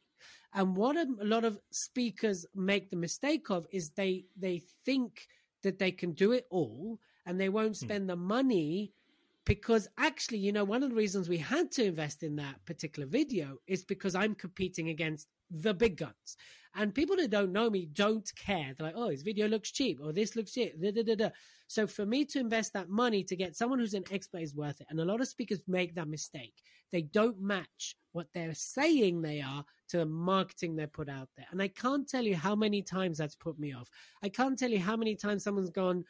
And 0.54 0.76
what 0.76 0.96
a, 0.96 1.08
a 1.22 1.26
lot 1.26 1.46
of 1.46 1.60
speakers 1.72 2.46
make 2.56 2.90
the 2.90 2.96
mistake 2.96 3.50
of 3.50 3.68
is 3.72 3.92
they 3.92 4.26
they 4.36 4.64
think 4.84 5.28
that 5.62 5.80
they 5.80 5.92
can 5.92 6.14
do 6.14 6.32
it 6.32 6.48
all 6.50 7.00
and 7.26 7.40
they 7.40 7.50
won't 7.50 7.78
hmm. 7.78 7.86
spend 7.86 8.10
the 8.10 8.16
money 8.16 8.94
because 9.46 9.88
actually, 9.98 10.40
you 10.40 10.52
know, 10.52 10.64
one 10.64 10.84
of 10.84 10.90
the 10.90 10.96
reasons 10.96 11.28
we 11.28 11.38
had 11.38 11.72
to 11.72 11.86
invest 11.86 12.24
in 12.24 12.36
that 12.36 12.64
particular 12.66 13.08
video 13.08 13.58
is 13.68 13.84
because 13.84 14.16
I'm 14.16 14.36
competing 14.36 14.90
against 14.90 15.28
the 15.50 15.74
big 15.74 15.98
guns. 15.98 16.38
And 16.76 16.94
people 16.94 17.16
that 17.16 17.32
don't 17.32 17.52
know 17.52 17.70
me 17.70 17.88
don't 17.92 18.32
care. 18.36 18.74
They're 18.78 18.88
like, 18.88 18.96
oh, 18.96 19.10
his 19.10 19.24
video 19.24 19.48
looks 19.48 19.72
cheap 19.72 20.00
or 20.02 20.14
this 20.14 20.36
looks 20.36 20.54
cheap. 20.54 20.80
Da, 20.80 20.92
da, 20.92 21.04
da, 21.04 21.16
da. 21.16 21.30
So 21.68 21.88
for 21.88 22.06
me 22.06 22.26
to 22.26 22.40
invest 22.40 22.74
that 22.74 22.90
money 22.90 23.24
to 23.24 23.36
get 23.36 23.56
someone 23.56 23.80
who's 23.80 23.96
an 23.96 24.06
expert 24.12 24.42
is 24.42 24.56
worth 24.56 24.80
it. 24.80 24.88
And 24.90 25.00
a 25.00 25.06
lot 25.06 25.22
of 25.22 25.28
speakers 25.28 25.62
make 25.68 25.96
that 25.96 26.08
mistake. 26.08 26.54
They 26.92 27.02
don't 27.02 27.40
match 27.42 27.96
what 28.12 28.28
they're 28.34 28.54
saying 28.54 29.22
they 29.22 29.42
are 29.42 29.66
to 29.90 29.98
the 29.98 30.06
marketing 30.06 30.76
they 30.76 30.86
put 30.86 31.10
out 31.10 31.30
there. 31.38 31.48
And 31.52 31.62
I 31.62 31.68
can't 31.68 32.08
tell 32.08 32.24
you 32.24 32.36
how 32.36 32.56
many 32.56 32.82
times 32.82 33.18
that's 33.18 33.36
put 33.36 33.60
me 33.60 33.74
off. 33.74 33.90
I 34.24 34.30
can't 34.30 34.58
tell 34.58 34.72
you 34.72 34.80
how 34.80 34.96
many 34.96 35.16
times 35.16 35.44
someone's 35.44 35.70
gone, 35.70 36.06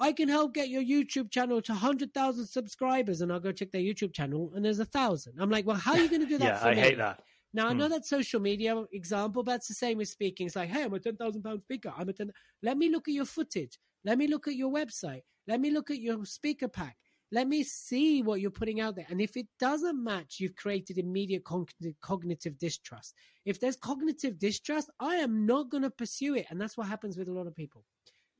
I 0.00 0.12
can 0.12 0.28
help 0.28 0.54
get 0.54 0.68
your 0.68 0.82
YouTube 0.82 1.30
channel 1.30 1.60
to 1.62 1.72
100,000 1.72 2.46
subscribers. 2.46 3.20
And 3.20 3.32
I'll 3.32 3.40
go 3.40 3.52
check 3.52 3.72
their 3.72 3.80
YouTube 3.80 4.12
channel 4.12 4.52
and 4.54 4.64
there's 4.64 4.80
a 4.80 4.84
thousand. 4.84 5.34
I'm 5.40 5.50
like, 5.50 5.66
well, 5.66 5.76
how 5.76 5.92
are 5.92 5.98
you 5.98 6.08
going 6.08 6.22
to 6.22 6.28
do 6.28 6.38
that 6.38 6.62
yeah, 6.62 6.68
I 6.68 6.74
me? 6.74 6.80
hate 6.80 6.98
that. 6.98 7.22
Now 7.54 7.68
I 7.68 7.72
Hmm. 7.72 7.78
know 7.78 7.88
that 7.88 8.04
social 8.06 8.40
media 8.40 8.84
example, 8.92 9.42
but 9.42 9.56
it's 9.56 9.68
the 9.68 9.74
same 9.74 9.98
with 9.98 10.08
speaking. 10.08 10.46
It's 10.46 10.56
like, 10.56 10.70
hey, 10.70 10.84
I'm 10.84 10.92
a 10.94 10.98
ten 11.00 11.16
thousand 11.16 11.42
pound 11.42 11.62
speaker. 11.62 11.92
I'm 11.96 12.08
a 12.08 12.12
ten. 12.12 12.30
Let 12.62 12.76
me 12.76 12.88
look 12.90 13.08
at 13.08 13.14
your 13.14 13.24
footage. 13.24 13.78
Let 14.04 14.18
me 14.18 14.26
look 14.28 14.46
at 14.48 14.54
your 14.54 14.70
website. 14.72 15.22
Let 15.46 15.60
me 15.60 15.70
look 15.70 15.90
at 15.90 15.98
your 16.00 16.24
speaker 16.24 16.68
pack. 16.68 16.96
Let 17.30 17.46
me 17.46 17.62
see 17.62 18.22
what 18.22 18.40
you're 18.40 18.50
putting 18.50 18.80
out 18.80 18.96
there. 18.96 19.06
And 19.10 19.20
if 19.20 19.36
it 19.36 19.46
doesn't 19.60 20.02
match, 20.02 20.36
you've 20.40 20.56
created 20.56 20.96
immediate 20.96 21.44
cognitive, 21.44 21.94
cognitive 22.00 22.56
distrust. 22.58 23.14
If 23.44 23.60
there's 23.60 23.76
cognitive 23.76 24.38
distrust, 24.38 24.90
I 24.98 25.16
am 25.16 25.44
not 25.44 25.70
going 25.70 25.82
to 25.82 25.90
pursue 25.90 26.36
it, 26.36 26.46
and 26.50 26.58
that's 26.60 26.76
what 26.78 26.86
happens 26.86 27.18
with 27.18 27.28
a 27.28 27.32
lot 27.32 27.46
of 27.46 27.54
people. 27.54 27.84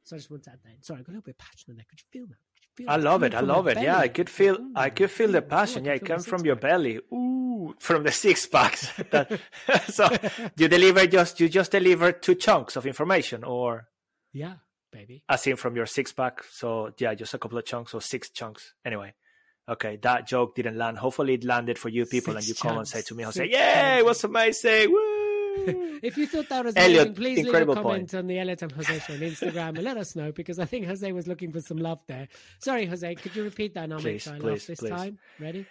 So 0.05 0.17
I 0.17 0.19
just 0.19 0.31
want 0.31 0.45
to 0.45 0.51
add 0.53 0.61
that. 0.65 0.71
in. 0.71 0.83
Sorry, 0.83 1.01
I 1.01 1.03
got 1.03 1.09
a 1.09 1.17
little 1.17 1.23
bit 1.23 1.37
passionate 1.39 1.77
there. 1.77 1.87
Could 1.91 2.01
you 2.01 2.07
feel 2.11 2.27
that? 2.29 2.39
Could 2.55 2.65
you 2.65 2.87
feel 2.87 2.91
I 2.91 2.97
love 2.97 3.23
it. 3.23 3.35
I 3.35 3.41
love 3.41 3.67
it. 3.67 3.79
Yeah, 3.79 3.99
I 3.99 4.09
could 4.09 4.31
feel. 4.31 4.57
I 4.75 4.89
could 4.89 5.11
feel 5.11 5.33
the 5.33 5.43
passion. 5.43 5.85
Yeah, 5.85 5.93
it 5.93 6.05
comes 6.07 6.25
from 6.25 6.47
your 6.47 6.57
belly. 6.57 6.99
Ooh, 7.13 7.28
from 7.81 8.03
the 8.05 8.13
six 8.13 8.47
packs. 8.47 8.89
That- 9.11 9.41
so 9.89 10.09
you 10.57 10.69
deliver 10.69 11.07
just 11.07 11.41
you 11.41 11.49
just 11.49 11.71
deliver 11.73 12.13
two 12.13 12.35
chunks 12.35 12.77
of 12.77 12.87
information, 12.87 13.45
or 13.45 13.89
Yeah, 14.33 14.55
baby. 14.93 15.23
as 15.29 15.47
in 15.47 15.57
from 15.57 15.77
your 15.77 15.87
six 15.87 16.13
pack. 16.13 16.43
So 16.51 16.93
yeah, 16.99 17.15
just 17.15 17.35
a 17.35 17.39
couple 17.39 17.59
of 17.59 17.65
chunks 17.65 17.95
or 17.95 18.01
six 18.01 18.31
chunks. 18.31 18.75
Anyway, 18.85 19.15
okay, 19.69 19.97
that 20.03 20.27
joke 20.27 20.55
didn't 20.55 20.77
land. 20.79 20.99
Hopefully, 20.99 21.35
it 21.35 21.45
landed 21.45 21.79
for 21.79 21.89
you 21.89 22.07
people, 22.07 22.35
and 22.37 22.43
you 22.47 22.55
Six 22.55 22.63
come 22.63 22.79
and 22.79 22.89
say 22.89 23.03
to 23.03 23.15
me, 23.15 23.25
Jose, 23.25 23.41
Six 23.43 23.53
"Yeah, 23.53 23.95
it 23.95 23.97
chunks. 23.99 24.05
was 24.07 24.25
amazing." 24.25 24.93
Woo! 24.93 25.15
If 26.01 26.17
you 26.17 26.29
thought 26.29 26.49
that 26.51 26.65
was 26.65 26.77
Elliot, 26.77 27.09
amazing, 27.09 27.15
please 27.17 27.45
leave 27.45 27.55
a 27.69 27.75
comment 27.75 27.83
point. 27.83 28.15
on 28.15 28.29
the 28.29 28.39
Elliot 28.39 28.63
and 28.63 28.71
Jose 28.71 28.99
show 29.01 29.15
on 29.15 29.19
Instagram 29.19 29.69
and 29.71 29.83
let 29.83 29.97
us 29.97 30.15
know 30.15 30.31
because 30.31 30.61
I 30.61 30.67
think 30.67 30.87
Jose 30.87 31.11
was 31.11 31.27
looking 31.27 31.51
for 31.51 31.61
some 31.61 31.79
love 31.79 32.01
there. 32.07 32.29
Sorry, 32.61 32.87
Jose, 32.87 33.13
could 33.17 33.35
you 33.35 33.43
repeat 33.43 33.75
that 33.75 33.85
and 33.85 33.95
I'll 33.95 33.99
make 33.99 34.23
Please, 34.23 34.23
sure 34.23 34.35
I 34.35 34.39
please, 34.39 34.51
laugh 34.61 34.67
this 34.69 34.79
please. 34.79 34.91
time? 34.91 35.19
Ready? 35.41 35.67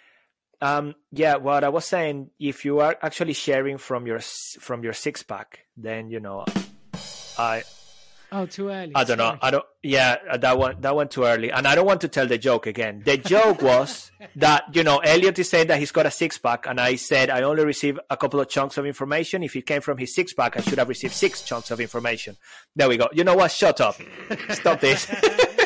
Um, 0.60 0.94
yeah, 1.12 1.36
what 1.36 1.62
I 1.64 1.68
was 1.68 1.84
saying, 1.84 2.30
if 2.38 2.64
you 2.64 2.80
are 2.80 2.96
actually 3.00 3.34
sharing 3.34 3.78
from 3.78 4.06
your 4.06 4.20
from 4.60 4.82
your 4.82 4.92
six 4.92 5.22
pack, 5.22 5.60
then 5.76 6.10
you 6.10 6.20
know, 6.20 6.44
I 7.38 7.62
Oh, 8.30 8.44
too 8.44 8.68
early. 8.68 8.92
I 8.94 9.04
don't 9.04 9.16
know. 9.16 9.38
I 9.40 9.50
don't. 9.50 9.64
Yeah, 9.82 10.36
that 10.36 10.58
one 10.58 10.80
that 10.82 10.94
went 10.94 11.10
too 11.10 11.24
early, 11.24 11.50
and 11.50 11.66
I 11.66 11.74
don't 11.74 11.86
want 11.86 12.02
to 12.02 12.08
tell 12.08 12.26
the 12.26 12.36
joke 12.36 12.66
again. 12.66 13.02
The 13.04 13.16
joke 13.16 13.62
was 13.62 14.10
that 14.36 14.64
you 14.74 14.84
know 14.84 14.98
Elliot 14.98 15.38
is 15.38 15.48
saying 15.48 15.68
that 15.68 15.78
he's 15.78 15.92
got 15.92 16.04
a 16.04 16.10
six 16.10 16.36
pack, 16.36 16.66
and 16.66 16.78
I 16.78 16.96
said 16.96 17.30
I 17.30 17.42
only 17.42 17.64
receive 17.64 17.98
a 18.10 18.16
couple 18.18 18.38
of 18.40 18.48
chunks 18.48 18.76
of 18.76 18.84
information. 18.84 19.42
If 19.42 19.56
it 19.56 19.64
came 19.64 19.80
from 19.80 19.96
his 19.96 20.14
six 20.14 20.34
pack, 20.34 20.58
I 20.58 20.60
should 20.60 20.78
have 20.78 20.90
received 20.90 21.14
six 21.14 21.42
chunks 21.42 21.70
of 21.70 21.80
information. 21.80 22.36
There 22.76 22.88
we 22.88 22.98
go. 22.98 23.08
You 23.12 23.24
know 23.24 23.34
what? 23.34 23.50
Shut 23.50 23.80
up. 23.80 23.96
Stop 24.50 24.80
this. 24.80 25.06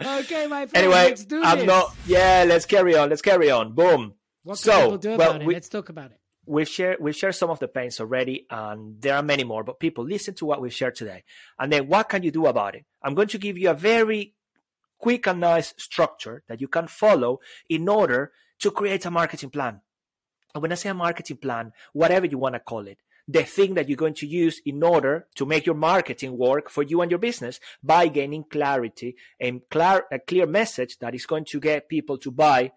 Okay, 0.00 0.46
my 0.46 0.66
friend, 0.66 0.76
anyway, 0.76 1.04
let's 1.08 1.24
do 1.24 1.42
I'm 1.42 1.58
this. 1.58 1.66
not. 1.66 1.94
Yeah, 2.06 2.44
let's 2.46 2.66
carry 2.66 2.96
on. 2.96 3.08
Let's 3.08 3.22
carry 3.22 3.50
on. 3.50 3.72
Boom. 3.72 4.14
What 4.42 4.58
so, 4.58 4.72
people 4.82 4.98
do 4.98 5.08
well, 5.16 5.30
about 5.30 5.40
it? 5.42 5.46
we- 5.46 5.54
Let's 5.54 5.68
talk 5.70 5.88
about 5.88 6.10
it. 6.12 6.20
we've 6.44 6.68
shared 6.68 6.98
we've 7.00 7.16
shared 7.16 7.34
some 7.34 7.50
of 7.50 7.58
the 7.58 7.66
pains 7.66 7.98
already 7.98 8.46
and 8.50 9.00
there 9.00 9.16
are 9.16 9.22
many 9.22 9.42
more 9.42 9.64
but 9.64 9.80
people 9.80 10.04
listen 10.04 10.32
to 10.34 10.44
what 10.46 10.60
we've 10.60 10.72
shared 10.80 10.94
today 10.94 11.24
and 11.58 11.72
then 11.72 11.88
what 11.88 12.08
can 12.08 12.22
you 12.22 12.30
do 12.30 12.46
about 12.46 12.76
it 12.76 12.84
i'm 13.02 13.14
going 13.16 13.26
to 13.26 13.36
give 13.46 13.58
you 13.58 13.68
a 13.68 13.74
very 13.74 14.32
quick 14.96 15.26
and 15.26 15.40
nice 15.40 15.74
structure 15.76 16.44
that 16.46 16.60
you 16.60 16.68
can 16.68 16.86
follow 16.86 17.40
in 17.68 17.88
order 17.88 18.30
to 18.60 18.70
create 18.70 19.04
a 19.04 19.10
marketing 19.10 19.50
plan 19.50 19.80
and 20.54 20.62
when 20.62 20.70
i 20.70 20.76
say 20.76 20.88
a 20.88 20.94
marketing 20.94 21.36
plan 21.38 21.72
whatever 21.94 22.26
you 22.26 22.38
want 22.38 22.54
to 22.54 22.60
call 22.60 22.86
it 22.86 22.98
the 23.28 23.42
thing 23.42 23.74
that 23.74 23.88
you're 23.88 23.96
going 23.96 24.14
to 24.14 24.26
use 24.26 24.60
in 24.64 24.82
order 24.82 25.26
to 25.34 25.46
make 25.46 25.66
your 25.66 25.74
marketing 25.74 26.36
work 26.38 26.70
for 26.70 26.82
you 26.82 27.00
and 27.00 27.10
your 27.10 27.18
business 27.18 27.58
by 27.82 28.06
gaining 28.08 28.44
clarity 28.44 29.16
and 29.40 29.62
clar- 29.70 30.06
a 30.12 30.18
clear 30.18 30.46
message 30.46 30.98
that 30.98 31.14
is 31.14 31.26
going 31.26 31.44
to 31.44 31.58
get 31.58 31.88
people 31.88 32.18
to 32.18 32.30
buy 32.30 32.70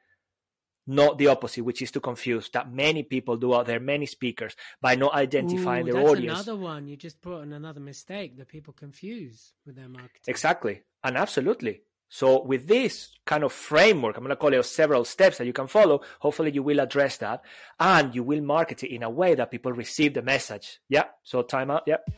not 0.87 1.19
the 1.19 1.27
opposite, 1.27 1.63
which 1.63 1.83
is 1.83 1.91
to 1.91 1.99
confuse 1.99 2.49
that 2.49 2.73
many 2.73 3.03
people 3.03 3.37
do 3.37 3.53
out 3.53 3.67
there, 3.67 3.79
many 3.79 4.07
speakers, 4.07 4.55
by 4.81 4.95
not 4.95 5.13
identifying 5.13 5.83
Ooh, 5.83 5.91
their 5.91 6.01
that's 6.01 6.09
audience. 6.09 6.47
another 6.47 6.59
one. 6.59 6.87
You 6.87 6.97
just 6.97 7.21
brought 7.21 7.43
in 7.43 7.53
another 7.53 7.79
mistake 7.79 8.37
that 8.37 8.47
people 8.47 8.73
confuse 8.73 9.53
with 9.67 9.75
their 9.75 9.87
marketing. 9.87 10.21
Exactly. 10.27 10.81
And 11.03 11.15
absolutely. 11.15 11.81
So 12.09 12.43
with 12.43 12.67
this 12.67 13.09
kind 13.25 13.43
of 13.43 13.53
framework, 13.53 14.17
I'm 14.17 14.23
going 14.23 14.31
to 14.31 14.35
call 14.35 14.53
it 14.53 14.65
several 14.65 15.05
steps 15.05 15.37
that 15.37 15.45
you 15.45 15.53
can 15.53 15.67
follow. 15.67 16.01
Hopefully 16.19 16.51
you 16.51 16.63
will 16.63 16.79
address 16.79 17.17
that 17.17 17.43
and 17.79 18.13
you 18.15 18.23
will 18.23 18.41
market 18.41 18.83
it 18.83 18.93
in 18.93 19.03
a 19.03 19.09
way 19.09 19.35
that 19.35 19.51
people 19.51 19.71
receive 19.71 20.15
the 20.15 20.23
message. 20.23 20.79
Yeah. 20.89 21.05
So 21.23 21.43
time 21.43 21.69
out. 21.69 21.83
Yep. 21.85 22.09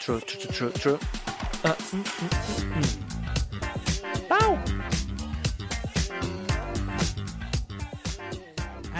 True, 0.00 0.20
true, 0.20 0.50
true, 0.50 0.70
true. 0.70 0.98
Uh, 1.62 1.74
mm, 1.74 2.04
mm, 2.04 2.30
mm, 2.72 3.00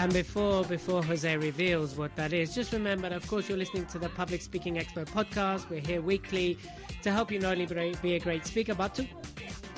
And 0.01 0.11
before 0.11 0.63
before 0.63 1.03
Jose 1.03 1.37
reveals 1.37 1.95
what 1.95 2.15
that 2.15 2.33
is, 2.33 2.55
just 2.55 2.73
remember, 2.73 3.07
that, 3.07 3.15
of 3.15 3.27
course, 3.27 3.47
you're 3.47 3.55
listening 3.55 3.85
to 3.85 3.99
the 3.99 4.09
Public 4.09 4.41
Speaking 4.41 4.79
Expert 4.79 5.07
podcast. 5.07 5.69
We're 5.69 5.79
here 5.79 6.01
weekly 6.01 6.57
to 7.03 7.11
help 7.11 7.31
you 7.31 7.37
not 7.37 7.51
only 7.51 7.67
be 7.67 7.95
be 8.01 8.15
a 8.15 8.19
great 8.19 8.43
speaker, 8.47 8.73
but 8.73 8.95
to 8.95 9.05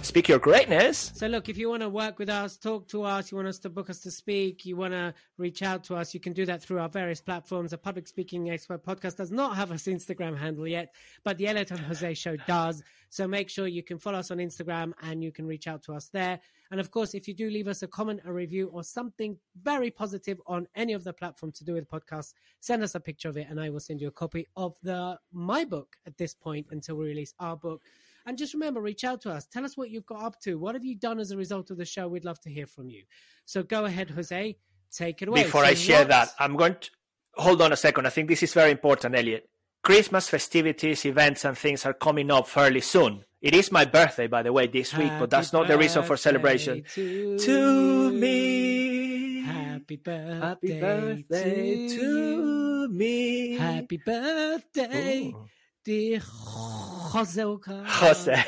Speak 0.04 0.28
your 0.28 0.40
greatness. 0.40 1.12
So, 1.16 1.28
look, 1.28 1.48
if 1.48 1.58
you 1.58 1.70
want 1.70 1.82
to 1.82 1.88
work 1.88 2.20
with 2.20 2.30
us, 2.30 2.58
talk 2.58 2.90
to 2.90 3.04
us, 3.04 3.32
you 3.32 3.38
want 3.38 3.48
us 3.48 3.60
to 3.60 3.70
book 3.70 3.90
us 3.90 4.00
to 4.00 4.12
speak, 4.12 4.66
you 4.66 4.76
want 4.76 4.94
to 4.94 5.14
reach 5.38 5.62
out 5.62 5.84
to 5.86 5.96
us, 5.96 6.14
you 6.14 6.20
can 6.20 6.34
do 6.34 6.46
that 6.46 6.62
through 6.62 6.80
our 6.80 6.90
various 6.90 7.22
platforms. 7.22 7.72
The 7.72 7.78
Public 7.78 8.08
Speaking 8.08 8.50
Expert 8.50 8.86
podcast 8.86 9.16
does 9.16 9.32
not 9.32 9.56
have 9.56 9.72
us 9.72 9.84
Instagram 9.84 10.38
handle 10.38 10.68
yet, 10.68 10.94
but 11.24 11.38
the 11.38 11.48
Elliot 11.48 11.72
and 11.72 11.80
Jose 11.80 12.14
show 12.16 12.36
does. 12.48 12.84
So 13.14 13.28
make 13.28 13.48
sure 13.48 13.68
you 13.68 13.84
can 13.84 14.00
follow 14.00 14.18
us 14.18 14.32
on 14.32 14.40
Instagram 14.40 14.92
and 15.04 15.24
you 15.24 15.32
can 15.32 15.46
reach 15.46 15.68
out 15.68 15.84
to 15.84 15.94
us 15.94 16.10
there. 16.12 16.40
And 16.72 16.80
of 16.80 16.90
course, 16.90 17.14
if 17.14 17.28
you 17.28 17.36
do 17.36 17.48
leave 17.48 17.68
us 17.68 17.84
a 17.84 17.88
comment, 17.88 18.22
a 18.26 18.34
review, 18.34 18.72
or 18.74 18.84
something 18.84 19.38
very 19.62 19.92
positive 19.92 20.42
on 20.48 20.68
any 20.74 20.94
of 20.94 21.04
the 21.04 21.14
platforms 21.14 21.60
to 21.60 21.64
do 21.64 21.76
with 21.76 21.88
the 21.88 22.00
podcast, 22.00 22.34
send 22.60 22.82
us 22.82 22.96
a 22.96 23.00
picture 23.00 23.30
of 23.30 23.38
it 23.38 23.46
and 23.52 23.60
I 23.62 23.70
will 23.70 23.80
send 23.80 24.02
you 24.02 24.08
a 24.08 24.12
copy 24.24 24.48
of 24.56 24.76
the 24.82 25.20
my 25.32 25.64
book 25.64 25.96
at 26.08 26.18
this 26.18 26.34
point 26.34 26.66
until 26.72 26.96
we 26.96 27.06
release 27.06 27.36
our 27.40 27.56
book. 27.56 27.84
And 28.26 28.36
just 28.36 28.56
remember, 28.56 28.82
reach 28.82 29.04
out 29.04 29.22
to 29.22 29.32
us. 29.32 29.46
Tell 29.46 29.64
us 29.64 29.78
what 29.78 29.92
you've 29.92 30.08
got 30.08 30.24
up 30.24 30.40
to. 30.46 30.58
What 30.58 30.74
have 30.74 30.84
you 30.84 30.96
done 30.96 31.20
as 31.20 31.30
a 31.30 31.38
result 31.38 31.70
of 31.70 31.78
the 31.78 31.86
show? 31.86 32.08
We'd 32.08 32.26
love 32.26 32.40
to 32.42 32.50
hear 32.50 32.66
from 32.66 32.90
you. 32.90 33.04
So 33.46 33.62
go 33.62 33.86
ahead, 33.86 34.10
Jose. 34.10 34.58
Take 34.92 35.22
it 35.22 35.28
away. 35.28 35.44
Before 35.44 35.66
So 35.66 35.70
I 35.70 35.74
share 35.76 36.00
what- 36.00 36.08
that, 36.08 36.30
I'm 36.40 36.56
going 36.56 36.78
to 36.82 36.90
hold 37.36 37.62
on 37.62 37.72
a 37.72 37.78
second. 37.78 38.08
I 38.08 38.10
think 38.10 38.28
this 38.28 38.42
is 38.42 38.56
very 38.56 38.72
important, 38.72 39.14
Elliot. 39.14 39.48
Christmas 39.84 40.30
festivities, 40.30 41.06
events, 41.06 41.44
and 41.44 41.58
things 41.58 41.86
are 41.86 41.94
coming 41.94 42.32
up 42.32 42.48
fairly 42.48 42.80
soon. 42.80 43.26
It 43.42 43.54
is 43.54 43.70
my 43.70 43.84
birthday, 43.84 44.28
by 44.28 44.42
the 44.42 44.54
way, 44.54 44.68
this 44.68 44.96
week, 44.96 45.12
but 45.20 45.30
that's 45.30 45.52
not 45.52 45.68
the 45.68 45.78
reason 45.78 46.04
for 46.04 46.16
celebration. 46.16 46.86
To, 46.94 47.38
To 47.38 48.12
me. 48.12 49.42
Happy 49.42 49.98
birthday, 49.98 50.40
Happy 50.40 50.80
birthday 50.80 51.88
to, 51.90 52.00
to 52.00 52.88
me. 52.88 53.58
Happy 53.58 53.98
birthday, 53.98 55.34
Ooh. 55.36 55.46
dear 55.84 56.22
Jose. 56.24 57.42
Ucar. 57.42 57.86
Jose. 57.86 58.46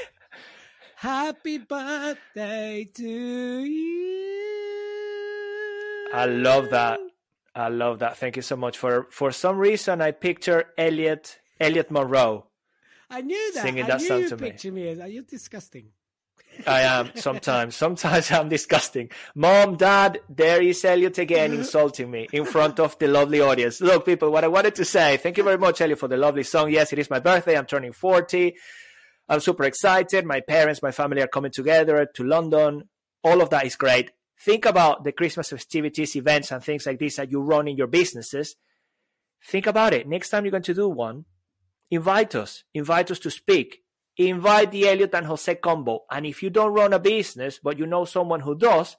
Happy 0.95 1.57
birthday 1.57 2.87
to 2.93 3.03
you. 3.65 4.05
I 6.13 6.25
love 6.27 6.69
that. 6.69 6.99
I 7.55 7.69
love 7.69 7.99
that. 7.99 8.17
Thank 8.17 8.35
you 8.35 8.41
so 8.41 8.57
much. 8.57 8.77
For 8.77 9.07
for 9.09 9.31
some 9.31 9.57
reason, 9.57 10.01
I 10.01 10.11
picture 10.11 10.65
Elliot 10.77 11.39
Elliot 11.59 11.89
Monroe. 11.89 12.47
I 13.09 13.21
knew 13.21 13.53
that. 13.53 13.63
Singing 13.63 13.85
I 13.85 13.87
that 13.87 14.01
song 14.01 14.21
you 14.21 14.29
to 14.29 14.37
me. 14.37 14.71
me 14.71 14.87
as. 14.89 15.11
You're 15.11 15.23
disgusting. 15.23 15.91
I 16.65 16.81
am 16.81 17.11
sometimes. 17.15 17.75
Sometimes 17.85 18.31
I'm 18.31 18.49
disgusting. 18.49 19.09
Mom, 19.35 19.75
Dad, 19.75 20.21
there 20.29 20.61
is 20.61 20.83
Elliot 20.85 21.17
again 21.17 21.53
insulting 21.61 22.09
me 22.09 22.27
in 22.31 22.45
front 22.45 22.79
of 22.79 22.97
the 22.97 23.07
lovely 23.07 23.41
audience. 23.41 23.81
Look, 23.81 24.05
people, 24.05 24.31
what 24.31 24.43
I 24.43 24.47
wanted 24.47 24.75
to 24.75 24.85
say, 24.85 25.17
thank 25.17 25.37
you 25.37 25.43
very 25.43 25.57
much, 25.57 25.81
Elliot, 25.81 25.99
for 25.99 26.07
the 26.07 26.17
lovely 26.17 26.43
song. 26.43 26.71
Yes, 26.71 26.93
it 26.93 26.99
is 26.99 27.09
my 27.09 27.19
birthday. 27.19 27.57
I'm 27.57 27.65
turning 27.65 27.91
40. 27.91 28.55
I'm 29.27 29.39
super 29.39 29.63
excited. 29.63 30.25
My 30.25 30.39
parents, 30.39 30.81
my 30.81 30.91
family 30.91 31.21
are 31.21 31.27
coming 31.27 31.51
together 31.51 32.05
to 32.13 32.23
London. 32.23 32.87
All 33.23 33.41
of 33.41 33.49
that 33.49 33.65
is 33.65 33.75
great. 33.75 34.11
Think 34.39 34.65
about 34.65 35.03
the 35.03 35.11
Christmas 35.11 35.49
festivities, 35.49 36.15
events, 36.15 36.51
and 36.51 36.63
things 36.63 36.85
like 36.85 36.99
this 36.99 37.15
that 37.15 37.31
you 37.31 37.41
run 37.41 37.67
in 37.67 37.77
your 37.77 37.87
businesses. 37.87 38.55
Think 39.47 39.67
about 39.67 39.93
it. 39.93 40.07
Next 40.07 40.29
time 40.29 40.43
you're 40.43 40.51
going 40.51 40.63
to 40.63 40.73
do 40.73 40.89
one, 40.89 41.25
invite 41.89 42.35
us. 42.35 42.63
Invite 42.73 43.11
us 43.11 43.19
to 43.19 43.31
speak. 43.31 43.83
Invite 44.17 44.71
the 44.71 44.87
Elliot 44.87 45.13
and 45.13 45.25
Jose 45.25 45.55
combo. 45.55 46.05
And 46.11 46.25
if 46.25 46.41
you 46.41 46.49
don't 46.49 46.73
run 46.73 46.93
a 46.93 46.99
business, 46.99 47.59
but 47.61 47.77
you 47.77 47.85
know 47.85 48.05
someone 48.05 48.41
who 48.41 48.55
does, 48.55 48.97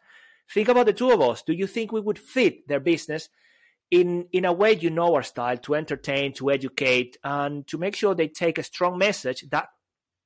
think 0.52 0.68
about 0.68 0.86
the 0.86 0.92
two 0.92 1.10
of 1.10 1.20
us. 1.20 1.42
Do 1.42 1.52
you 1.52 1.66
think 1.66 1.92
we 1.92 2.00
would 2.00 2.18
fit 2.18 2.68
their 2.68 2.80
business 2.80 3.28
in, 3.90 4.26
in 4.32 4.44
a 4.44 4.52
way 4.52 4.72
you 4.72 4.90
know 4.90 5.14
our 5.14 5.22
style 5.22 5.56
to 5.58 5.74
entertain, 5.74 6.32
to 6.34 6.50
educate, 6.50 7.18
and 7.24 7.66
to 7.68 7.78
make 7.78 7.96
sure 7.96 8.14
they 8.14 8.28
take 8.28 8.58
a 8.58 8.62
strong 8.62 8.98
message 8.98 9.44
that 9.50 9.68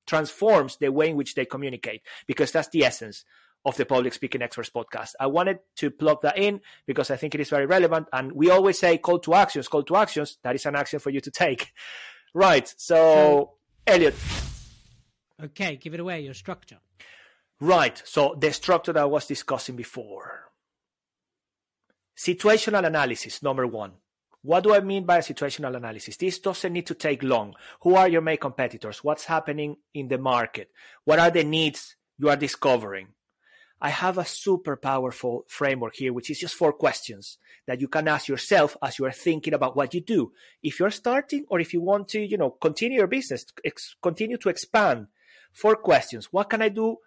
transforms 0.07 0.77
the 0.77 0.91
way 0.91 1.11
in 1.11 1.17
which 1.17 1.35
they 1.35 1.45
communicate? 1.45 2.03
Because 2.27 2.53
that's 2.53 2.69
the 2.69 2.85
essence 2.85 3.25
of 3.65 3.77
the 3.77 3.85
Public 3.85 4.13
Speaking 4.15 4.43
Experts 4.43 4.71
podcast. 4.71 5.13
I 5.21 5.27
wanted 5.27 5.59
to 5.77 5.91
plug 5.91 6.23
that 6.23 6.39
in 6.39 6.61
because 6.87 7.11
I 7.11 7.17
think 7.17 7.35
it 7.35 7.41
is 7.41 7.51
very 7.51 7.67
relevant. 7.67 8.09
And 8.13 8.33
we 8.33 8.51
always 8.51 8.79
say 8.79 8.97
call 8.99 9.19
to 9.21 9.35
actions, 9.35 9.69
call 9.69 9.83
to 9.85 9.97
actions. 9.97 10.39
That 10.43 10.55
is 10.55 10.65
an 10.67 10.77
action 10.77 10.99
for 10.99 11.11
you 11.11 11.21
to 11.21 11.31
take. 11.31 11.73
Right. 12.33 12.73
So, 12.77 13.55
Elliot, 13.87 14.15
Okay, 15.43 15.75
give 15.75 15.95
it 15.95 16.01
away. 16.01 16.21
Your 16.21 16.33
structure. 16.35 16.79
right. 17.61 18.01
So, 18.05 18.37
the 18.39 18.53
structure 18.53 18.93
that 18.93 19.03
I 19.03 19.07
was 19.07 19.27
discussing 19.27 19.75
before 19.75 20.53
situational 22.17 22.87
analysis, 22.87 23.43
number 23.43 23.67
one. 23.67 23.93
What 24.43 24.63
do 24.65 24.75
I 24.75 24.81
mean 24.81 25.05
by 25.05 25.19
a 25.19 25.23
situational 25.23 25.77
analysis? 25.77 26.17
This 26.17 26.39
doesn't 26.39 26.73
need 26.73 26.87
to 26.87 26.95
take 26.95 27.23
long. 27.23 27.55
Who 27.83 27.95
are 27.97 28.09
your 28.09 28.23
main 28.23 28.39
competitors? 28.39 29.03
What's 29.05 29.25
happening 29.25 29.77
in 29.93 30.09
the 30.09 30.17
market? 30.19 30.71
What 31.05 31.19
are 31.19 31.31
the 31.31 31.45
needs 31.45 31.97
you 32.19 32.31
are 32.31 32.37
discovering? 32.37 33.09
I 33.81 33.89
have 33.89 34.19
a 34.19 34.27
super 34.27 34.77
powerful 34.77 35.45
framework 35.49 35.97
here, 35.97 36.13
which 36.13 36.31
is 36.31 36.39
just 36.39 36.55
four 36.55 36.73
questions 36.73 37.39
that 37.67 37.81
you 37.81 37.89
can 37.89 38.09
ask 38.09 38.29
yourself 38.29 38.77
as 38.83 38.99
you 38.99 39.07
are 39.07 39.13
thinking 39.13 39.55
about 39.55 39.75
what 39.75 39.95
you 39.95 40.03
do. 40.03 40.33
If 40.63 40.79
you're 40.79 40.91
starting 40.91 41.47
or 41.49 41.61
if 41.61 41.73
you 41.73 41.81
want 41.81 42.09
to, 42.09 42.21
you 42.21 42.37
know, 42.37 42.51
continue 42.51 42.99
your 42.99 43.07
business, 43.07 43.47
ex- 43.65 43.97
continue 44.03 44.37
to 44.39 44.51
expand. 44.51 45.07
Four 45.53 45.77
questions. 45.77 46.27
What 46.27 46.51
can 46.51 46.61
I 46.61 46.69
do? 46.69 46.99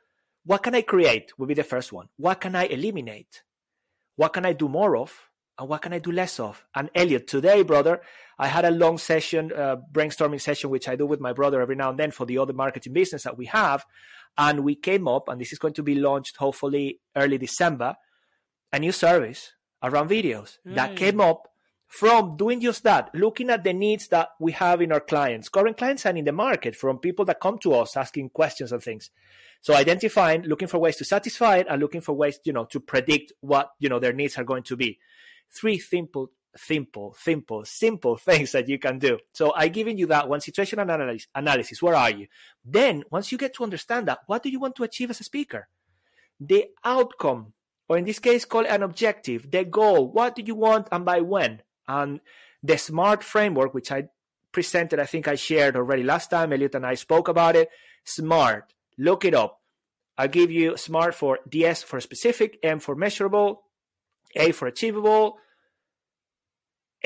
What 0.46 0.64
can 0.64 0.74
I 0.74 0.82
create? 0.82 1.38
Will 1.38 1.48
be 1.48 1.54
the 1.54 1.64
first 1.64 1.94
one. 1.94 2.10
What 2.18 2.42
can 2.42 2.56
I 2.56 2.66
eliminate? 2.66 3.44
What 4.16 4.34
can 4.34 4.46
I 4.46 4.54
do 4.54 4.68
more 4.68 4.98
of? 4.98 5.14
And 5.58 5.70
what 5.70 5.82
can 5.82 5.94
I 5.94 6.00
do 6.00 6.12
less 6.12 6.40
of? 6.40 6.66
And 6.74 6.90
Elliot, 6.96 7.28
today, 7.28 7.62
brother, 7.62 8.02
I 8.40 8.48
had 8.48 8.66
a 8.66 8.72
long 8.72 8.98
session, 8.98 9.52
uh, 9.56 9.78
brainstorming 9.92 10.42
session, 10.42 10.70
which 10.70 10.88
I 10.88 10.96
do 10.96 11.06
with 11.06 11.20
my 11.20 11.34
brother 11.34 11.62
every 11.62 11.76
now 11.76 11.92
and 11.92 12.00
then 12.00 12.12
for 12.12 12.26
the 12.26 12.40
other 12.40 12.54
marketing 12.54 12.94
business 12.94 13.24
that 13.24 13.38
we 13.38 13.46
have. 13.46 13.86
And 14.38 14.64
we 14.64 14.74
came 14.76 15.08
up, 15.08 15.30
and 15.30 15.40
this 15.40 15.54
is 15.54 15.60
going 15.60 15.76
to 15.76 15.84
be 15.84 15.96
launched 15.96 16.38
hopefully 16.38 17.00
early 17.16 17.38
December, 17.38 17.96
a 18.72 18.80
new 18.80 18.92
service 18.92 19.52
around 19.84 20.10
videos 20.10 20.58
that 20.66 20.96
came 20.96 21.22
up 21.22 21.50
from 21.88 22.36
doing 22.38 22.60
just 22.60 22.84
that, 22.84 23.14
looking 23.14 23.52
at 23.52 23.64
the 23.64 23.72
needs 23.72 24.08
that 24.08 24.30
we 24.40 24.52
have 24.54 24.82
in 24.82 24.92
our 24.92 25.00
clients, 25.00 25.50
current 25.50 25.78
clients 25.78 26.08
and 26.08 26.18
in 26.18 26.26
the 26.26 26.32
market, 26.32 26.76
from 26.76 26.98
people 26.98 27.24
that 27.26 27.40
come 27.40 27.60
to 27.60 27.76
us 27.76 27.96
asking 27.96 28.30
questions 28.30 28.72
and 28.72 28.82
things. 28.82 29.12
So 29.62 29.76
identifying, 29.76 30.42
looking 30.42 30.68
for 30.68 30.80
ways 30.80 30.96
to 30.96 31.06
satisfy 31.06 31.58
it 31.58 31.68
and 31.70 31.80
looking 31.80 32.02
for 32.02 32.14
ways, 32.14 32.40
you 32.46 32.54
know, 32.54 32.66
to 32.66 32.80
predict 32.80 33.32
what, 33.42 33.70
you 33.78 33.90
know, 33.90 34.00
their 34.00 34.12
needs 34.12 34.40
are 34.40 34.44
going 34.44 34.64
to 34.64 34.76
be. 34.76 34.98
Three 35.54 35.78
simple, 35.78 36.32
simple, 36.56 37.14
simple, 37.14 37.66
simple 37.66 38.18
things 38.18 38.52
that 38.52 38.68
you 38.68 38.80
can 38.80 39.00
do. 39.00 39.20
So 39.34 39.54
I 39.56 39.68
given 39.68 39.98
you 39.98 40.08
that 40.08 40.28
one 40.28 40.42
situation 40.42 40.80
analysis, 40.80 41.28
analysis. 41.36 41.82
Where 41.82 41.96
are 41.96 42.10
you? 42.10 42.28
Then 42.66 43.04
once 43.12 43.32
you 43.32 43.38
get 43.38 43.54
to 43.56 43.64
understand 43.64 44.08
that, 44.08 44.20
what 44.28 44.44
do 44.44 44.50
you 44.50 44.60
want 44.60 44.76
to 44.76 44.84
achieve 44.84 45.10
as 45.10 45.20
a 45.20 45.24
speaker? 45.24 45.68
The 46.40 46.66
outcome, 46.84 47.54
or 47.88 47.98
in 47.98 48.06
this 48.06 48.20
case, 48.20 48.46
call 48.46 48.66
an 48.66 48.84
objective, 48.84 49.52
the 49.52 49.64
goal. 49.64 50.12
What 50.12 50.36
do 50.36 50.42
you 50.42 50.56
want 50.56 50.88
and 50.92 51.06
by 51.06 51.22
when? 51.22 51.62
And 51.88 52.20
the 52.62 52.78
SMART 52.78 53.24
framework, 53.24 53.74
which 53.74 53.92
I 53.92 54.08
presented, 54.52 55.00
I 55.00 55.06
think 55.06 55.28
I 55.28 55.36
shared 55.36 55.76
already 55.76 56.04
last 56.04 56.30
time. 56.30 56.54
Elliot 56.54 56.76
and 56.76 56.86
I 56.86 56.96
spoke 56.96 57.28
about 57.28 57.56
it. 57.56 57.70
SMART. 58.06 58.74
Look 58.98 59.26
it 59.26 59.34
up. 59.34 59.60
I'll 60.18 60.28
give 60.28 60.52
you 60.52 60.78
SMART 60.78 61.16
for 61.16 61.40
DS 61.50 61.84
for 61.84 62.00
specific, 62.00 62.60
M 62.62 62.80
for 62.80 62.96
measurable, 62.96 63.64
A 64.36 64.52
for 64.52 64.68
achievable, 64.68 65.38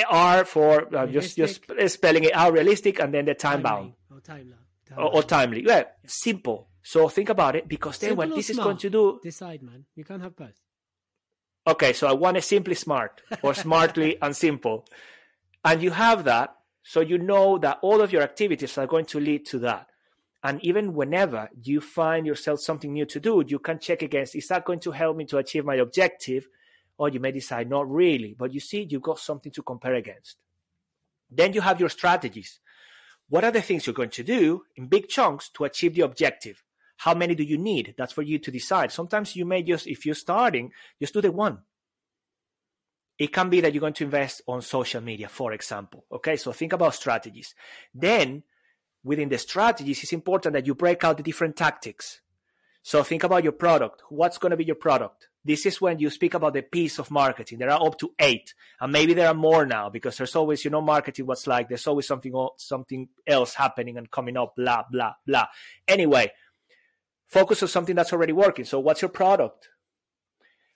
R 0.10 0.46
for 0.46 0.96
uh, 0.96 1.08
just 1.08 1.36
just 1.38 1.62
spelling 1.88 2.24
it 2.24 2.36
out 2.36 2.54
realistic, 2.54 3.00
and 3.00 3.14
then 3.14 3.26
the 3.26 3.34
time 3.34 3.62
bound 3.62 3.94
Or 4.12 4.20
time 4.20 4.54
or, 4.96 5.16
or 5.16 5.24
timely. 5.24 5.64
Yeah, 5.66 5.84
simple. 6.06 6.70
So 6.84 7.10
think 7.10 7.30
about 7.30 7.56
it 7.56 7.68
because 7.68 7.98
then 7.98 8.12
Simple 8.12 8.28
what 8.28 8.36
this 8.36 8.50
is 8.50 8.58
going 8.58 8.78
to 8.78 8.90
do. 8.90 9.20
Decide, 9.22 9.62
man. 9.62 9.86
You 9.96 10.06
can't 10.06 10.22
have 10.22 10.36
both. 10.36 10.62
Okay, 11.68 11.92
so 11.92 12.08
I 12.08 12.14
want 12.14 12.38
it 12.38 12.46
simply 12.46 12.76
smart 12.76 13.22
or 13.42 13.54
smartly 13.54 14.18
and 14.22 14.34
simple. 14.36 14.86
And 15.66 15.84
you 15.84 15.92
have 15.92 16.24
that, 16.24 16.56
so 16.82 17.02
you 17.02 17.18
know 17.18 17.58
that 17.58 17.80
all 17.82 18.00
of 18.00 18.14
your 18.14 18.22
activities 18.22 18.78
are 18.78 18.88
going 18.88 19.06
to 19.08 19.20
lead 19.20 19.46
to 19.48 19.60
that. 19.60 19.88
And 20.44 20.64
even 20.64 20.94
whenever 20.94 21.50
you 21.62 21.82
find 21.82 22.26
yourself 22.26 22.62
something 22.62 22.94
new 22.94 23.06
to 23.08 23.20
do, 23.20 23.44
you 23.46 23.60
can 23.60 23.80
check 23.80 24.02
against 24.02 24.36
is 24.36 24.48
that 24.48 24.64
going 24.64 24.80
to 24.82 24.92
help 24.92 25.18
me 25.18 25.26
to 25.26 25.38
achieve 25.38 25.66
my 25.66 25.76
objective? 25.76 26.48
Or 26.98 27.10
you 27.10 27.20
may 27.20 27.32
decide 27.32 27.70
not 27.70 27.90
really, 27.90 28.36
but 28.38 28.54
you 28.54 28.60
see, 28.60 28.88
you've 28.90 29.04
got 29.04 29.20
something 29.20 29.52
to 29.52 29.62
compare 29.62 29.96
against. 29.96 30.38
Then 31.30 31.54
you 31.54 31.62
have 31.62 31.80
your 31.80 31.90
strategies. 31.90 32.60
What 33.30 33.44
are 33.44 33.52
the 33.52 33.62
things 33.62 33.86
you're 33.86 33.94
going 33.94 34.10
to 34.12 34.24
do 34.24 34.64
in 34.76 34.88
big 34.88 35.10
chunks 35.10 35.50
to 35.50 35.66
achieve 35.66 35.96
the 35.96 36.02
objective? 36.02 36.64
How 36.98 37.14
many 37.14 37.36
do 37.36 37.44
you 37.44 37.58
need? 37.58 37.94
That's 37.98 38.14
for 38.14 38.24
you 38.24 38.40
to 38.40 38.52
decide. 38.52 38.92
Sometimes 38.92 39.36
you 39.36 39.46
may 39.46 39.62
just, 39.62 39.86
if 39.86 40.06
you're 40.06 40.16
starting, 40.16 40.72
just 41.00 41.14
do 41.14 41.22
the 41.22 41.32
one. 41.32 41.60
It 43.20 43.34
can 43.34 43.50
be 43.50 43.62
that 43.62 43.74
you're 43.74 43.82
going 43.82 43.94
to 43.94 44.04
invest 44.04 44.42
on 44.48 44.62
social 44.62 45.02
media, 45.02 45.28
for 45.28 45.52
example. 45.52 46.06
Okay, 46.12 46.38
so 46.38 46.52
think 46.52 46.74
about 46.74 46.96
strategies. 46.96 47.54
Then, 47.94 48.44
within 49.04 49.30
the 49.30 49.38
strategies, 49.38 50.04
it's 50.04 50.14
important 50.14 50.54
that 50.54 50.66
you 50.66 50.76
break 50.76 51.04
out 51.04 51.18
the 51.18 51.24
different 51.24 51.56
tactics. 51.56 52.22
So 52.88 53.04
think 53.04 53.26
about 53.26 53.44
your 53.44 53.52
product. 53.52 54.02
What's 54.08 54.38
going 54.38 54.52
to 54.52 54.56
be 54.56 54.64
your 54.64 54.78
product? 54.78 55.28
This 55.44 55.66
is 55.66 55.82
when 55.82 56.00
you 56.00 56.10
speak 56.10 56.36
about 56.36 56.54
the 56.54 56.62
Ps 56.62 57.00
of 57.00 57.12
marketing. 57.12 57.60
There 57.60 57.70
are 57.70 57.86
up 57.86 58.00
to 58.00 58.14
eight, 58.18 58.54
and 58.80 58.94
maybe 58.94 59.14
there 59.14 59.28
are 59.28 59.34
more 59.34 59.66
now 59.66 59.90
because 59.90 60.16
there's 60.16 60.38
always, 60.38 60.64
you 60.64 60.72
know, 60.72 60.80
marketing. 60.80 61.26
What's 61.26 61.48
like? 61.48 61.68
There's 61.68 61.86
always 61.86 62.08
something, 62.08 62.32
something 62.56 63.10
else 63.28 63.54
happening 63.56 63.98
and 63.98 64.10
coming 64.10 64.38
up. 64.38 64.56
Blah 64.56 64.84
blah 64.90 65.16
blah. 65.26 65.48
Anyway, 65.86 66.32
focus 67.28 67.62
on 67.62 67.68
something 67.68 67.94
that's 67.94 68.14
already 68.14 68.32
working. 68.32 68.64
So, 68.64 68.80
what's 68.80 69.02
your 69.02 69.10
product? 69.10 69.68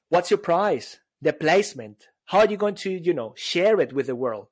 What's 0.10 0.32
your 0.32 0.40
price? 0.40 1.00
The 1.22 1.32
placement. 1.32 2.08
How 2.26 2.40
are 2.40 2.48
you 2.48 2.58
going 2.58 2.76
to, 2.76 2.92
you 2.92 3.14
know, 3.14 3.36
share 3.38 3.80
it 3.80 3.94
with 3.94 4.08
the 4.08 4.18
world? 4.18 4.48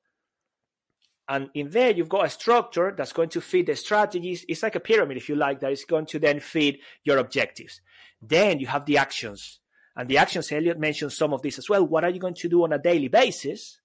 And 1.30 1.52
in 1.54 1.70
there, 1.70 1.92
you've 1.92 2.10
got 2.10 2.26
a 2.26 2.30
structure 2.30 2.92
that's 2.98 3.14
going 3.14 3.30
to 3.30 3.42
feed 3.42 3.68
the 3.68 3.76
strategies. 3.76 4.44
It's 4.50 4.64
like 4.64 4.76
a 4.76 4.80
pyramid, 4.80 5.16
if 5.16 5.30
you 5.30 5.36
like, 5.36 5.60
that 5.60 5.72
is 5.72 5.86
going 5.86 6.08
to 6.08 6.18
then 6.18 6.40
feed 6.40 6.80
your 7.04 7.20
objectives. 7.20 7.82
Then 8.20 8.60
you 8.60 8.66
have 8.66 8.86
the 8.86 8.98
actions. 8.98 9.60
And 9.96 10.10
the 10.10 10.18
actions, 10.18 10.52
Elliot 10.52 10.80
mentioned 10.80 11.14
some 11.14 11.32
of 11.32 11.44
this 11.44 11.60
as 11.60 11.70
well. 11.70 11.86
What 11.86 12.04
are 12.04 12.10
you 12.10 12.20
going 12.20 12.34
to 12.34 12.50
do 12.50 12.64
on 12.64 12.74
a 12.74 12.80
daily 12.80 13.10
basis 13.10 13.80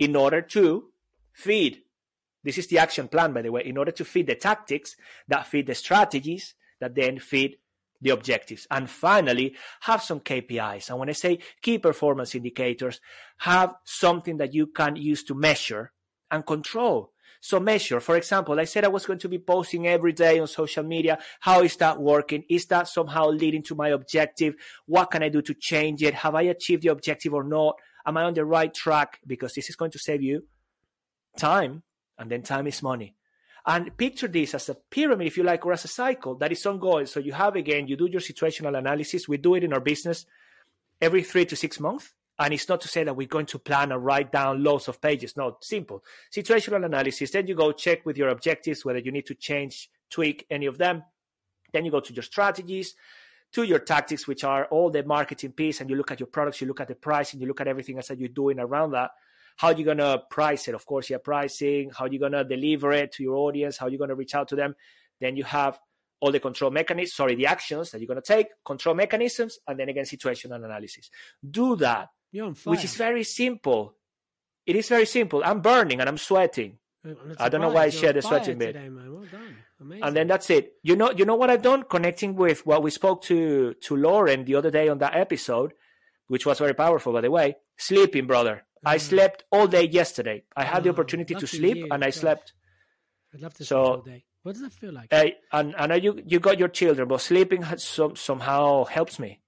in 0.00 0.16
order 0.16 0.42
to 0.42 0.90
feed? 1.32 1.82
This 2.42 2.58
is 2.58 2.66
the 2.66 2.78
action 2.78 3.06
plan, 3.06 3.32
by 3.32 3.42
the 3.42 3.52
way, 3.52 3.62
in 3.64 3.78
order 3.78 3.92
to 3.92 4.04
feed 4.04 4.26
the 4.26 4.34
tactics 4.34 4.96
that 5.28 5.46
feed 5.46 5.68
the 5.68 5.76
strategies 5.76 6.54
that 6.80 6.96
then 6.96 7.20
feed 7.20 7.58
the 8.00 8.10
objectives. 8.10 8.66
And 8.72 8.90
finally, 8.90 9.54
have 9.82 10.02
some 10.02 10.18
KPIs. 10.18 10.90
And 10.90 10.98
when 10.98 11.08
I 11.08 11.12
say 11.12 11.38
key 11.62 11.78
performance 11.78 12.34
indicators, 12.34 13.00
have 13.38 13.76
something 13.84 14.38
that 14.38 14.52
you 14.52 14.66
can 14.66 14.96
use 14.96 15.22
to 15.24 15.34
measure 15.36 15.92
and 16.32 16.44
control. 16.44 17.12
So 17.40 17.60
measure. 17.60 18.00
For 18.00 18.16
example, 18.16 18.58
I 18.58 18.64
said 18.64 18.84
I 18.84 18.88
was 18.88 19.04
going 19.04 19.18
to 19.18 19.28
be 19.28 19.38
posting 19.38 19.86
every 19.86 20.12
day 20.12 20.38
on 20.38 20.46
social 20.46 20.84
media. 20.84 21.18
How 21.40 21.62
is 21.62 21.76
that 21.76 22.00
working? 22.00 22.44
Is 22.48 22.66
that 22.66 22.88
somehow 22.88 23.28
leading 23.28 23.64
to 23.64 23.74
my 23.74 23.88
objective? 23.88 24.54
What 24.86 25.10
can 25.10 25.22
I 25.22 25.28
do 25.28 25.42
to 25.42 25.54
change 25.54 26.02
it? 26.02 26.14
Have 26.14 26.36
I 26.36 26.42
achieved 26.42 26.82
the 26.82 26.88
objective 26.88 27.34
or 27.34 27.44
not? 27.44 27.76
Am 28.06 28.16
I 28.16 28.22
on 28.22 28.34
the 28.34 28.44
right 28.44 28.72
track? 28.72 29.18
Because 29.26 29.54
this 29.54 29.68
is 29.68 29.76
going 29.76 29.90
to 29.90 29.98
save 29.98 30.22
you 30.22 30.44
time, 31.36 31.82
and 32.18 32.30
then 32.30 32.42
time 32.42 32.66
is 32.66 32.82
money. 32.82 33.14
And 33.66 33.96
picture 33.96 34.28
this 34.28 34.54
as 34.54 34.68
a 34.68 34.74
pyramid, 34.74 35.26
if 35.26 35.36
you 35.36 35.44
like, 35.44 35.64
or 35.64 35.72
as 35.72 35.84
a 35.84 35.88
cycle 35.88 36.36
that 36.36 36.52
is 36.52 36.66
ongoing. 36.66 37.06
So 37.06 37.20
you 37.20 37.32
have 37.32 37.56
again, 37.56 37.86
you 37.86 37.96
do 37.96 38.08
your 38.10 38.20
situational 38.20 38.76
analysis. 38.76 39.28
We 39.28 39.36
do 39.36 39.54
it 39.54 39.64
in 39.64 39.72
our 39.72 39.80
business 39.80 40.26
every 41.00 41.22
three 41.22 41.44
to 41.46 41.56
six 41.56 41.78
months. 41.80 42.12
And 42.42 42.52
it's 42.52 42.68
not 42.68 42.80
to 42.80 42.88
say 42.88 43.04
that 43.04 43.14
we're 43.14 43.28
going 43.28 43.46
to 43.46 43.58
plan 43.60 43.92
and 43.92 44.04
write 44.04 44.32
down 44.32 44.64
loads 44.64 44.88
of 44.88 45.00
pages. 45.00 45.36
No, 45.36 45.58
simple. 45.60 46.02
Situational 46.34 46.84
analysis. 46.84 47.30
Then 47.30 47.46
you 47.46 47.54
go 47.54 47.70
check 47.70 48.04
with 48.04 48.18
your 48.18 48.30
objectives 48.30 48.84
whether 48.84 48.98
you 48.98 49.12
need 49.12 49.26
to 49.26 49.36
change, 49.36 49.88
tweak 50.10 50.44
any 50.50 50.66
of 50.66 50.76
them. 50.76 51.04
Then 51.72 51.84
you 51.84 51.92
go 51.92 52.00
to 52.00 52.12
your 52.12 52.24
strategies, 52.24 52.96
to 53.52 53.62
your 53.62 53.78
tactics, 53.78 54.26
which 54.26 54.42
are 54.42 54.64
all 54.66 54.90
the 54.90 55.04
marketing 55.04 55.52
Ps. 55.52 55.80
And 55.80 55.88
you 55.88 55.94
look 55.94 56.10
at 56.10 56.18
your 56.18 56.26
products, 56.26 56.60
you 56.60 56.66
look 56.66 56.80
at 56.80 56.88
the 56.88 56.96
pricing, 56.96 57.40
you 57.40 57.46
look 57.46 57.60
at 57.60 57.68
everything 57.68 57.96
else 57.96 58.08
that 58.08 58.18
you're 58.18 58.28
doing 58.28 58.58
around 58.58 58.90
that 58.90 59.12
how 59.56 59.68
are 59.68 59.74
you 59.74 59.84
going 59.84 59.98
to 59.98 60.22
price 60.30 60.66
it 60.66 60.74
of 60.74 60.86
course 60.86 61.10
you're 61.10 61.18
pricing 61.18 61.90
how 61.90 62.06
are 62.06 62.08
you 62.08 62.18
going 62.18 62.32
to 62.32 62.42
deliver 62.42 62.90
it 62.90 63.12
to 63.12 63.22
your 63.22 63.36
audience 63.36 63.76
how 63.76 63.86
are 63.86 63.90
you 63.90 63.98
going 63.98 64.08
to 64.08 64.14
reach 64.14 64.34
out 64.34 64.48
to 64.48 64.56
them 64.56 64.74
then 65.20 65.36
you 65.36 65.44
have 65.44 65.78
all 66.20 66.32
the 66.32 66.40
control 66.40 66.70
mechanisms 66.70 67.12
sorry 67.12 67.34
the 67.34 67.44
actions 67.44 67.90
that 67.90 68.00
you're 68.00 68.06
going 68.06 68.18
to 68.18 68.26
take 68.26 68.46
control 68.64 68.94
mechanisms 68.94 69.58
and 69.68 69.78
then 69.78 69.90
again 69.90 70.04
situational 70.04 70.56
analysis 70.64 71.10
do 71.50 71.76
that 71.76 72.08
which 72.64 72.84
is 72.84 72.94
very 72.96 73.24
simple 73.24 73.94
it 74.66 74.76
is 74.76 74.88
very 74.88 75.06
simple 75.06 75.42
i'm 75.44 75.60
burning 75.60 76.00
and 76.00 76.08
i'm 76.08 76.18
sweating 76.18 76.78
I 77.38 77.48
don't 77.48 77.60
know 77.60 77.70
why 77.70 77.84
I 77.84 77.90
shared 77.90 78.16
the 78.16 78.22
sweating 78.22 78.58
bit. 78.58 78.76
Well 78.76 79.24
done. 79.30 79.56
Amazing. 79.80 80.04
and 80.04 80.16
then 80.16 80.26
that's 80.28 80.48
it. 80.50 80.74
You 80.84 80.94
know, 80.94 81.10
you 81.10 81.24
know 81.24 81.34
what 81.34 81.50
I've 81.50 81.62
done? 81.62 81.82
Connecting 81.82 82.36
with 82.36 82.64
what 82.64 82.84
we 82.84 82.90
spoke 82.92 83.22
to 83.22 83.74
to 83.74 83.96
Lauren 83.96 84.44
the 84.44 84.54
other 84.54 84.70
day 84.70 84.88
on 84.88 84.98
that 84.98 85.16
episode, 85.16 85.72
which 86.28 86.46
was 86.46 86.60
very 86.60 86.74
powerful, 86.74 87.12
by 87.12 87.20
the 87.20 87.30
way. 87.30 87.56
Sleeping, 87.76 88.28
brother. 88.28 88.62
I 88.84 88.96
mm. 88.96 89.00
slept 89.00 89.44
all 89.50 89.66
day 89.66 89.88
yesterday. 89.88 90.44
I 90.56 90.62
had 90.62 90.80
oh, 90.80 90.82
the 90.84 90.90
opportunity 90.90 91.34
to 91.34 91.46
sleep, 91.48 91.78
you. 91.78 91.88
and 91.90 92.04
I 92.04 92.10
slept. 92.10 92.52
I'd 93.34 93.40
love 93.40 93.54
to 93.54 93.64
so, 93.64 93.84
sleep 93.84 93.90
all 93.90 94.02
day. 94.02 94.24
What 94.44 94.52
does 94.52 94.62
that 94.62 94.72
feel 94.72 94.92
like? 94.92 95.12
I, 95.12 95.34
and 95.52 95.74
I 95.76 95.86
know 95.86 95.96
you 95.96 96.22
you 96.24 96.38
got 96.38 96.60
your 96.60 96.68
children, 96.68 97.08
but 97.08 97.20
sleeping 97.20 97.62
has 97.62 97.82
some, 97.82 98.14
somehow 98.14 98.84
helps 98.84 99.18
me. 99.18 99.40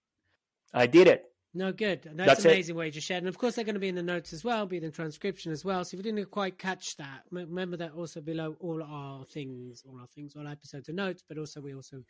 I 0.73 0.88
did 0.88 1.07
it. 1.07 1.25
No, 1.57 1.73
good. 1.73 2.03
That's, 2.03 2.27
That's 2.27 2.45
amazing 2.45 2.75
it. 2.75 2.79
way 2.79 2.90
to 2.90 3.01
share. 3.01 3.19
And 3.19 3.29
of 3.29 3.38
course, 3.38 3.55
they're 3.55 3.64
going 3.64 3.75
to 3.75 3.81
be 3.81 3.88
in 3.88 3.95
the 3.95 4.03
notes 4.03 4.33
as 4.33 4.43
well, 4.43 4.67
be 4.67 4.79
in 4.79 4.83
the 4.83 4.90
transcription 4.90 5.53
as 5.53 5.64
well. 5.64 5.85
So 5.85 5.97
if 5.97 6.05
you 6.05 6.12
didn't 6.12 6.31
quite 6.33 6.59
catch 6.59 6.97
that, 6.97 7.23
remember 7.31 7.77
that 7.77 7.93
also 7.93 8.21
below 8.21 8.57
all 8.59 8.83
our 8.83 9.25
things, 9.25 9.85
all 9.88 10.01
our 10.01 10.09
things, 10.09 10.35
all 10.37 10.49
episodes 10.49 10.88
are 10.88 10.93
notes, 10.93 11.23
but 11.27 11.38
also 11.38 11.61
we 11.61 11.73
also 11.73 12.03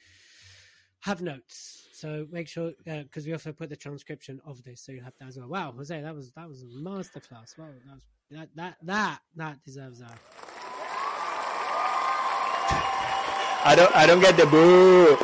have 1.00 1.20
notes. 1.20 1.88
So 1.92 2.26
make 2.30 2.48
sure 2.48 2.72
because 2.84 3.24
uh, 3.24 3.26
we 3.26 3.32
also 3.32 3.52
put 3.52 3.68
the 3.68 3.76
transcription 3.76 4.40
of 4.46 4.64
this, 4.64 4.80
so 4.80 4.92
you 4.92 5.02
have 5.02 5.12
that 5.20 5.28
as 5.28 5.38
well. 5.38 5.48
Wow, 5.48 5.74
Jose, 5.76 6.00
that 6.00 6.14
was 6.14 6.32
that 6.32 6.48
was 6.48 6.62
a 6.62 6.66
masterclass. 6.66 7.58
Wow, 7.58 7.66
that 7.86 7.94
was, 7.94 8.04
that 8.30 8.48
that 8.56 8.76
that 8.82 9.18
that 9.36 9.62
deserves 9.62 10.00
a. 10.00 10.08
I 13.66 13.74
don't 13.76 13.94
I 13.94 14.06
don't 14.06 14.20
get 14.20 14.38
the 14.38 14.46
boo. 14.46 15.18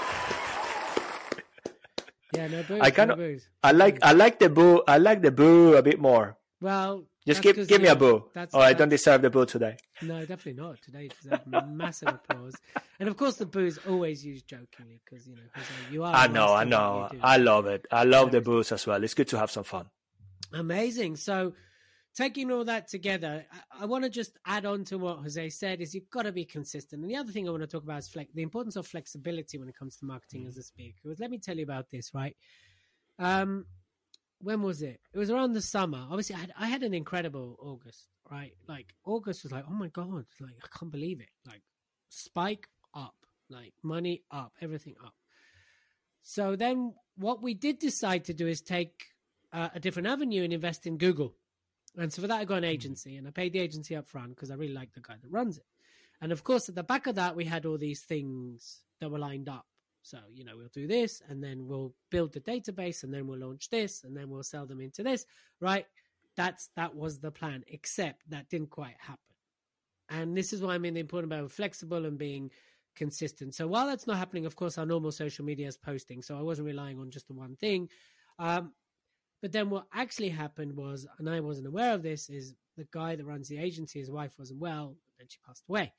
Yeah, 2.32 2.46
no 2.48 2.62
boo. 2.62 2.78
I 2.80 2.90
kind 2.90 3.10
of. 3.10 3.18
No 3.18 3.36
I 3.62 3.72
like 3.72 3.98
I 4.02 4.12
like 4.12 4.38
the 4.38 4.48
boo. 4.48 4.82
I 4.86 4.98
like 4.98 5.22
the 5.22 5.30
boo 5.30 5.74
a 5.76 5.82
bit 5.82 6.00
more. 6.00 6.36
Well, 6.60 7.04
just 7.26 7.42
give 7.42 7.68
give 7.68 7.82
me 7.82 7.88
a 7.88 7.96
boo. 7.96 8.24
That's, 8.34 8.54
oh, 8.54 8.60
I 8.60 8.72
don't 8.72 8.88
deserve 8.88 9.22
the 9.22 9.30
boo 9.30 9.46
today. 9.46 9.76
No, 10.02 10.20
definitely 10.20 10.54
not. 10.54 10.80
Today 10.82 11.04
you 11.04 11.10
deserve 11.22 11.46
massive 11.68 12.08
applause. 12.08 12.54
And 12.98 13.08
of 13.08 13.16
course, 13.16 13.36
the 13.36 13.46
boo 13.46 13.66
is 13.66 13.78
always 13.88 14.24
used 14.24 14.46
jokingly 14.46 15.00
because 15.04 15.26
you 15.26 15.36
know 15.36 15.42
uh, 15.54 15.60
you 15.90 16.04
are. 16.04 16.14
I 16.14 16.26
know, 16.26 16.54
I 16.54 16.64
know. 16.64 17.10
I 17.22 17.36
love 17.36 17.66
it. 17.66 17.86
I 17.90 18.04
love 18.04 18.30
the 18.30 18.40
boos 18.40 18.72
as 18.72 18.86
well. 18.86 19.02
It's 19.02 19.14
good 19.14 19.28
to 19.28 19.38
have 19.38 19.50
some 19.50 19.64
fun. 19.64 19.86
Amazing. 20.52 21.16
So, 21.16 21.54
taking 22.14 22.50
all 22.50 22.64
that 22.64 22.88
together, 22.88 23.44
I, 23.52 23.82
I 23.82 23.86
want 23.86 24.04
to 24.04 24.10
just 24.10 24.38
add 24.46 24.66
on 24.66 24.84
to 24.84 24.98
what 24.98 25.18
Jose 25.18 25.50
said: 25.50 25.80
is 25.80 25.94
you've 25.94 26.10
got 26.10 26.22
to 26.22 26.32
be 26.32 26.44
consistent. 26.44 27.02
And 27.02 27.10
the 27.10 27.16
other 27.16 27.32
thing 27.32 27.48
I 27.48 27.50
want 27.50 27.62
to 27.62 27.66
talk 27.66 27.82
about 27.82 27.98
is 27.98 28.08
flex- 28.08 28.32
the 28.34 28.42
importance 28.42 28.76
of 28.76 28.86
flexibility 28.86 29.58
when 29.58 29.68
it 29.68 29.76
comes 29.76 29.96
to 29.98 30.04
marketing 30.04 30.44
mm. 30.44 30.48
as 30.48 30.56
a 30.56 30.62
speaker. 30.62 30.98
Because 31.02 31.20
let 31.20 31.30
me 31.30 31.38
tell 31.38 31.56
you 31.56 31.64
about 31.64 31.90
this, 31.90 32.12
right? 32.14 32.36
Um, 33.18 33.66
when 34.40 34.62
was 34.62 34.82
it? 34.82 35.00
It 35.12 35.18
was 35.18 35.30
around 35.30 35.52
the 35.52 35.62
summer. 35.62 36.06
Obviously, 36.08 36.36
I 36.36 36.38
had, 36.38 36.52
I 36.58 36.66
had 36.66 36.82
an 36.82 36.94
incredible 36.94 37.56
August, 37.60 38.06
right? 38.30 38.52
Like 38.66 38.94
August 39.04 39.42
was 39.42 39.52
like, 39.52 39.64
oh 39.68 39.74
my 39.74 39.88
god, 39.88 40.24
like 40.40 40.54
I 40.62 40.78
can't 40.78 40.90
believe 40.90 41.20
it. 41.20 41.28
Like 41.46 41.62
spike 42.08 42.66
up, 42.94 43.14
like 43.48 43.74
money 43.82 44.22
up, 44.30 44.52
everything 44.60 44.94
up. 45.04 45.14
So 46.22 46.56
then, 46.56 46.94
what 47.16 47.42
we 47.42 47.54
did 47.54 47.78
decide 47.78 48.24
to 48.24 48.34
do 48.34 48.46
is 48.46 48.60
take 48.60 49.04
uh, 49.52 49.68
a 49.74 49.80
different 49.80 50.08
avenue 50.08 50.44
and 50.44 50.52
invest 50.52 50.86
in 50.86 50.96
Google. 50.96 51.34
And 51.98 52.12
so 52.12 52.22
for 52.22 52.28
that, 52.28 52.40
I 52.40 52.44
got 52.44 52.58
an 52.58 52.64
agency, 52.64 53.16
and 53.16 53.26
I 53.26 53.30
paid 53.30 53.52
the 53.52 53.58
agency 53.58 53.96
up 53.96 54.06
front 54.06 54.36
because 54.36 54.50
I 54.50 54.54
really 54.54 54.74
like 54.74 54.92
the 54.92 55.00
guy 55.00 55.14
that 55.20 55.30
runs 55.30 55.58
it. 55.58 55.64
And 56.20 56.32
of 56.32 56.44
course, 56.44 56.68
at 56.68 56.74
the 56.74 56.82
back 56.82 57.06
of 57.06 57.16
that, 57.16 57.34
we 57.34 57.44
had 57.44 57.66
all 57.66 57.78
these 57.78 58.02
things 58.02 58.82
that 59.00 59.10
were 59.10 59.18
lined 59.18 59.48
up. 59.48 59.66
So, 60.02 60.18
you 60.32 60.44
know, 60.44 60.56
we'll 60.56 60.68
do 60.68 60.86
this 60.86 61.22
and 61.28 61.42
then 61.42 61.66
we'll 61.66 61.94
build 62.10 62.32
the 62.32 62.40
database 62.40 63.02
and 63.02 63.12
then 63.12 63.26
we'll 63.26 63.40
launch 63.40 63.68
this 63.68 64.04
and 64.04 64.16
then 64.16 64.30
we'll 64.30 64.42
sell 64.42 64.66
them 64.66 64.80
into 64.80 65.02
this, 65.02 65.26
right? 65.60 65.86
That's 66.36 66.70
that 66.76 66.94
was 66.94 67.18
the 67.18 67.30
plan, 67.30 67.64
except 67.68 68.28
that 68.30 68.48
didn't 68.48 68.70
quite 68.70 68.96
happen. 68.98 69.18
And 70.08 70.36
this 70.36 70.52
is 70.52 70.62
why 70.62 70.74
I 70.74 70.78
mean 70.78 70.94
the 70.94 71.00
important 71.00 71.32
about 71.32 71.50
flexible 71.50 72.06
and 72.06 72.18
being 72.18 72.50
consistent. 72.96 73.54
So 73.54 73.66
while 73.66 73.86
that's 73.86 74.06
not 74.06 74.16
happening, 74.16 74.46
of 74.46 74.56
course, 74.56 74.78
our 74.78 74.86
normal 74.86 75.12
social 75.12 75.44
media 75.44 75.68
is 75.68 75.76
posting. 75.76 76.22
So 76.22 76.38
I 76.38 76.42
wasn't 76.42 76.66
relying 76.66 76.98
on 76.98 77.10
just 77.10 77.28
the 77.28 77.34
one 77.34 77.56
thing. 77.56 77.88
Um, 78.38 78.72
but 79.40 79.52
then 79.52 79.70
what 79.70 79.86
actually 79.92 80.28
happened 80.28 80.76
was, 80.76 81.06
and 81.18 81.28
I 81.28 81.40
wasn't 81.40 81.66
aware 81.66 81.94
of 81.94 82.02
this, 82.02 82.28
is 82.28 82.54
the 82.76 82.86
guy 82.92 83.16
that 83.16 83.24
runs 83.24 83.48
the 83.48 83.58
agency, 83.58 83.98
his 83.98 84.10
wife 84.10 84.34
wasn't 84.38 84.60
well, 84.60 84.96
and 85.18 85.30
she 85.30 85.38
passed 85.46 85.64
away. 85.68 85.92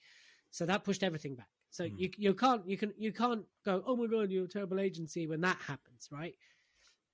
So 0.51 0.65
that 0.65 0.83
pushed 0.83 1.03
everything 1.03 1.35
back. 1.35 1.47
So 1.71 1.85
mm. 1.85 1.93
you 1.97 2.09
you 2.17 2.33
can't 2.33 2.67
you 2.67 2.77
can 2.77 2.93
you 2.97 3.11
can't 3.11 3.43
go 3.65 3.81
oh 3.87 3.95
my 3.95 4.05
god 4.07 4.29
you're 4.29 4.45
a 4.45 4.47
terrible 4.47 4.79
agency 4.79 5.25
when 5.25 5.41
that 5.41 5.57
happens 5.65 6.09
right. 6.11 6.35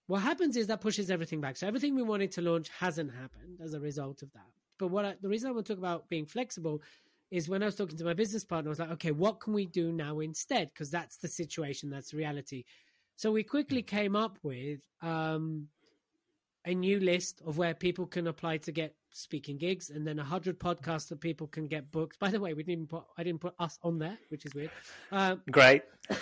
What 0.07 0.21
happens 0.21 0.55
is 0.55 0.67
that 0.67 0.81
pushes 0.81 1.11
everything 1.11 1.41
back. 1.41 1.57
So 1.57 1.67
everything 1.67 1.93
we 1.93 2.01
wanted 2.01 2.31
to 2.33 2.41
launch 2.41 2.69
hasn't 2.69 3.11
happened 3.11 3.59
as 3.61 3.73
a 3.73 3.79
result 3.79 4.21
of 4.21 4.31
that. 4.33 4.47
But 4.79 4.87
what 4.87 5.03
I, 5.03 5.15
the 5.21 5.27
reason 5.27 5.49
I 5.49 5.51
want 5.51 5.65
to 5.65 5.73
talk 5.73 5.79
about 5.79 6.07
being 6.07 6.25
flexible 6.25 6.81
is 7.29 7.49
when 7.49 7.61
I 7.61 7.65
was 7.65 7.75
talking 7.75 7.97
to 7.97 8.05
my 8.05 8.13
business 8.13 8.45
partner, 8.45 8.69
I 8.69 8.71
was 8.71 8.79
like, 8.79 8.91
okay, 8.91 9.11
what 9.11 9.41
can 9.41 9.51
we 9.51 9.65
do 9.65 9.91
now 9.91 10.21
instead? 10.21 10.69
Because 10.73 10.89
that's 10.89 11.17
the 11.17 11.27
situation, 11.27 11.89
that's 11.89 12.13
reality. 12.13 12.63
So 13.17 13.33
we 13.33 13.43
quickly 13.43 13.83
mm. 13.83 13.87
came 13.87 14.15
up 14.15 14.39
with 14.43 14.79
um, 15.01 15.67
a 16.67 16.75
new 16.75 16.99
list 16.99 17.41
of 17.47 17.57
where 17.57 17.73
people 17.73 18.05
can 18.05 18.27
apply 18.27 18.57
to 18.57 18.71
get 18.73 18.93
speaking 19.11 19.57
gigs, 19.57 19.89
and 19.89 20.05
then 20.05 20.19
a 20.19 20.23
hundred 20.23 20.59
podcasts 20.59 21.07
that 21.07 21.21
people 21.21 21.47
can 21.47 21.65
get 21.65 21.89
booked. 21.91 22.19
By 22.19 22.29
the 22.29 22.39
way, 22.39 22.53
we 22.53 22.61
didn't 22.61 22.89
put 22.89 23.05
I 23.17 23.23
didn't 23.23 23.39
put 23.41 23.55
us 23.57 23.79
on 23.81 23.97
there, 23.97 24.17
which 24.29 24.45
is 24.45 24.53
weird. 24.53 24.71
Um, 25.11 25.41
Great. 25.51 25.83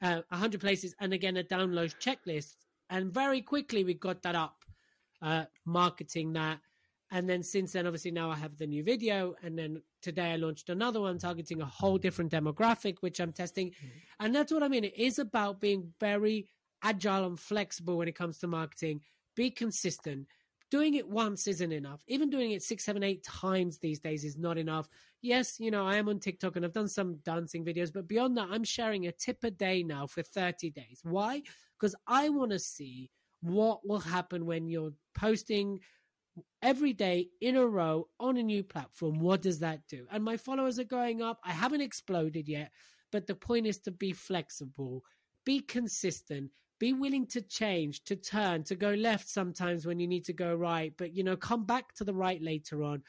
Uh, 0.00 0.22
a 0.30 0.36
hundred 0.36 0.60
places, 0.60 0.94
and 1.00 1.12
again 1.12 1.36
a 1.36 1.42
download 1.42 1.92
checklist, 1.98 2.54
and 2.90 3.12
very 3.12 3.42
quickly 3.42 3.82
we 3.82 3.92
got 3.92 4.22
that 4.22 4.36
up, 4.36 4.62
uh, 5.20 5.44
marketing 5.64 6.32
that. 6.32 6.60
And 7.10 7.28
then 7.28 7.42
since 7.42 7.72
then, 7.72 7.84
obviously 7.84 8.12
now 8.12 8.30
I 8.30 8.36
have 8.36 8.56
the 8.56 8.68
new 8.68 8.84
video, 8.84 9.34
and 9.42 9.58
then 9.58 9.82
today 10.00 10.32
I 10.32 10.36
launched 10.36 10.68
another 10.68 11.00
one 11.00 11.18
targeting 11.18 11.60
a 11.60 11.66
whole 11.66 11.98
different 11.98 12.30
demographic, 12.30 12.98
which 13.00 13.18
I'm 13.18 13.32
testing, 13.32 13.70
mm-hmm. 13.70 13.98
and 14.24 14.34
that's 14.34 14.52
what 14.52 14.62
I 14.62 14.68
mean. 14.68 14.84
It 14.84 14.96
is 14.96 15.18
about 15.18 15.60
being 15.60 15.92
very 15.98 16.46
agile 16.82 17.26
and 17.26 17.40
flexible 17.40 17.98
when 17.98 18.06
it 18.06 18.14
comes 18.14 18.38
to 18.38 18.46
marketing. 18.46 19.00
Be 19.34 19.50
consistent 19.50 20.26
doing 20.74 20.94
it 20.94 21.08
once 21.08 21.46
isn't 21.46 21.70
enough. 21.70 22.00
Even 22.08 22.30
doing 22.30 22.50
it 22.50 22.60
six, 22.60 22.84
seven, 22.84 23.04
eight 23.04 23.22
times 23.22 23.78
these 23.78 24.00
days 24.00 24.24
is 24.24 24.36
not 24.36 24.58
enough. 24.58 24.88
Yes, 25.22 25.60
you 25.60 25.70
know, 25.70 25.86
I 25.86 25.96
am 25.96 26.08
on 26.08 26.18
TikTok 26.18 26.56
and 26.56 26.64
I've 26.64 26.72
done 26.72 26.88
some 26.88 27.18
dancing 27.24 27.64
videos, 27.64 27.92
but 27.92 28.08
beyond 28.08 28.36
that, 28.36 28.48
I'm 28.50 28.64
sharing 28.64 29.06
a 29.06 29.12
tip 29.12 29.44
a 29.44 29.52
day 29.52 29.84
now 29.84 30.08
for 30.08 30.24
30 30.24 30.70
days. 30.70 30.98
Why? 31.04 31.42
Because 31.78 31.94
I 32.08 32.28
want 32.28 32.50
to 32.50 32.58
see 32.58 33.10
what 33.40 33.86
will 33.86 34.00
happen 34.00 34.46
when 34.46 34.66
you're 34.66 34.94
posting 35.16 35.78
every 36.60 36.92
day 36.92 37.28
in 37.40 37.54
a 37.54 37.64
row 37.64 38.08
on 38.18 38.36
a 38.36 38.42
new 38.42 38.64
platform. 38.64 39.20
What 39.20 39.42
does 39.42 39.60
that 39.60 39.86
do? 39.88 40.06
And 40.10 40.24
my 40.24 40.36
followers 40.36 40.80
are 40.80 40.84
going 40.84 41.22
up. 41.22 41.38
I 41.44 41.52
haven't 41.52 41.82
exploded 41.82 42.48
yet, 42.48 42.72
but 43.12 43.28
the 43.28 43.36
point 43.36 43.68
is 43.68 43.78
to 43.82 43.92
be 43.92 44.12
flexible, 44.12 45.04
be 45.44 45.60
consistent, 45.60 46.50
be 46.78 46.92
willing 46.92 47.26
to 47.28 47.40
change, 47.40 48.04
to 48.04 48.16
turn, 48.16 48.64
to 48.64 48.74
go 48.74 48.90
left 48.90 49.28
sometimes 49.28 49.86
when 49.86 50.00
you 50.00 50.06
need 50.06 50.24
to 50.24 50.32
go 50.32 50.54
right, 50.54 50.92
but 50.96 51.14
you 51.14 51.22
know, 51.22 51.36
come 51.36 51.64
back 51.64 51.94
to 51.94 52.04
the 52.04 52.14
right 52.14 52.42
later 52.42 52.82
on. 52.82 53.02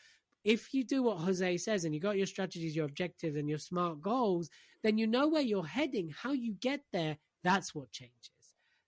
If 0.44 0.74
you 0.74 0.84
do 0.84 1.02
what 1.02 1.18
Jose 1.18 1.58
says 1.58 1.86
and 1.86 1.94
you 1.94 2.00
got 2.00 2.18
your 2.18 2.28
strategies, 2.28 2.76
your 2.76 2.86
objectives, 2.86 3.36
and 3.36 3.50
your 3.50 3.58
smart 3.58 4.02
goals, 4.02 4.50
then 4.84 4.98
you 4.98 5.08
know 5.08 5.28
where 5.28 5.42
you're 5.42 5.66
heading, 5.66 6.14
how 6.16 6.34
you 6.34 6.54
get 6.54 6.82
there. 6.94 7.18
That's 7.44 7.74
what 7.74 7.92
changes. 7.92 8.30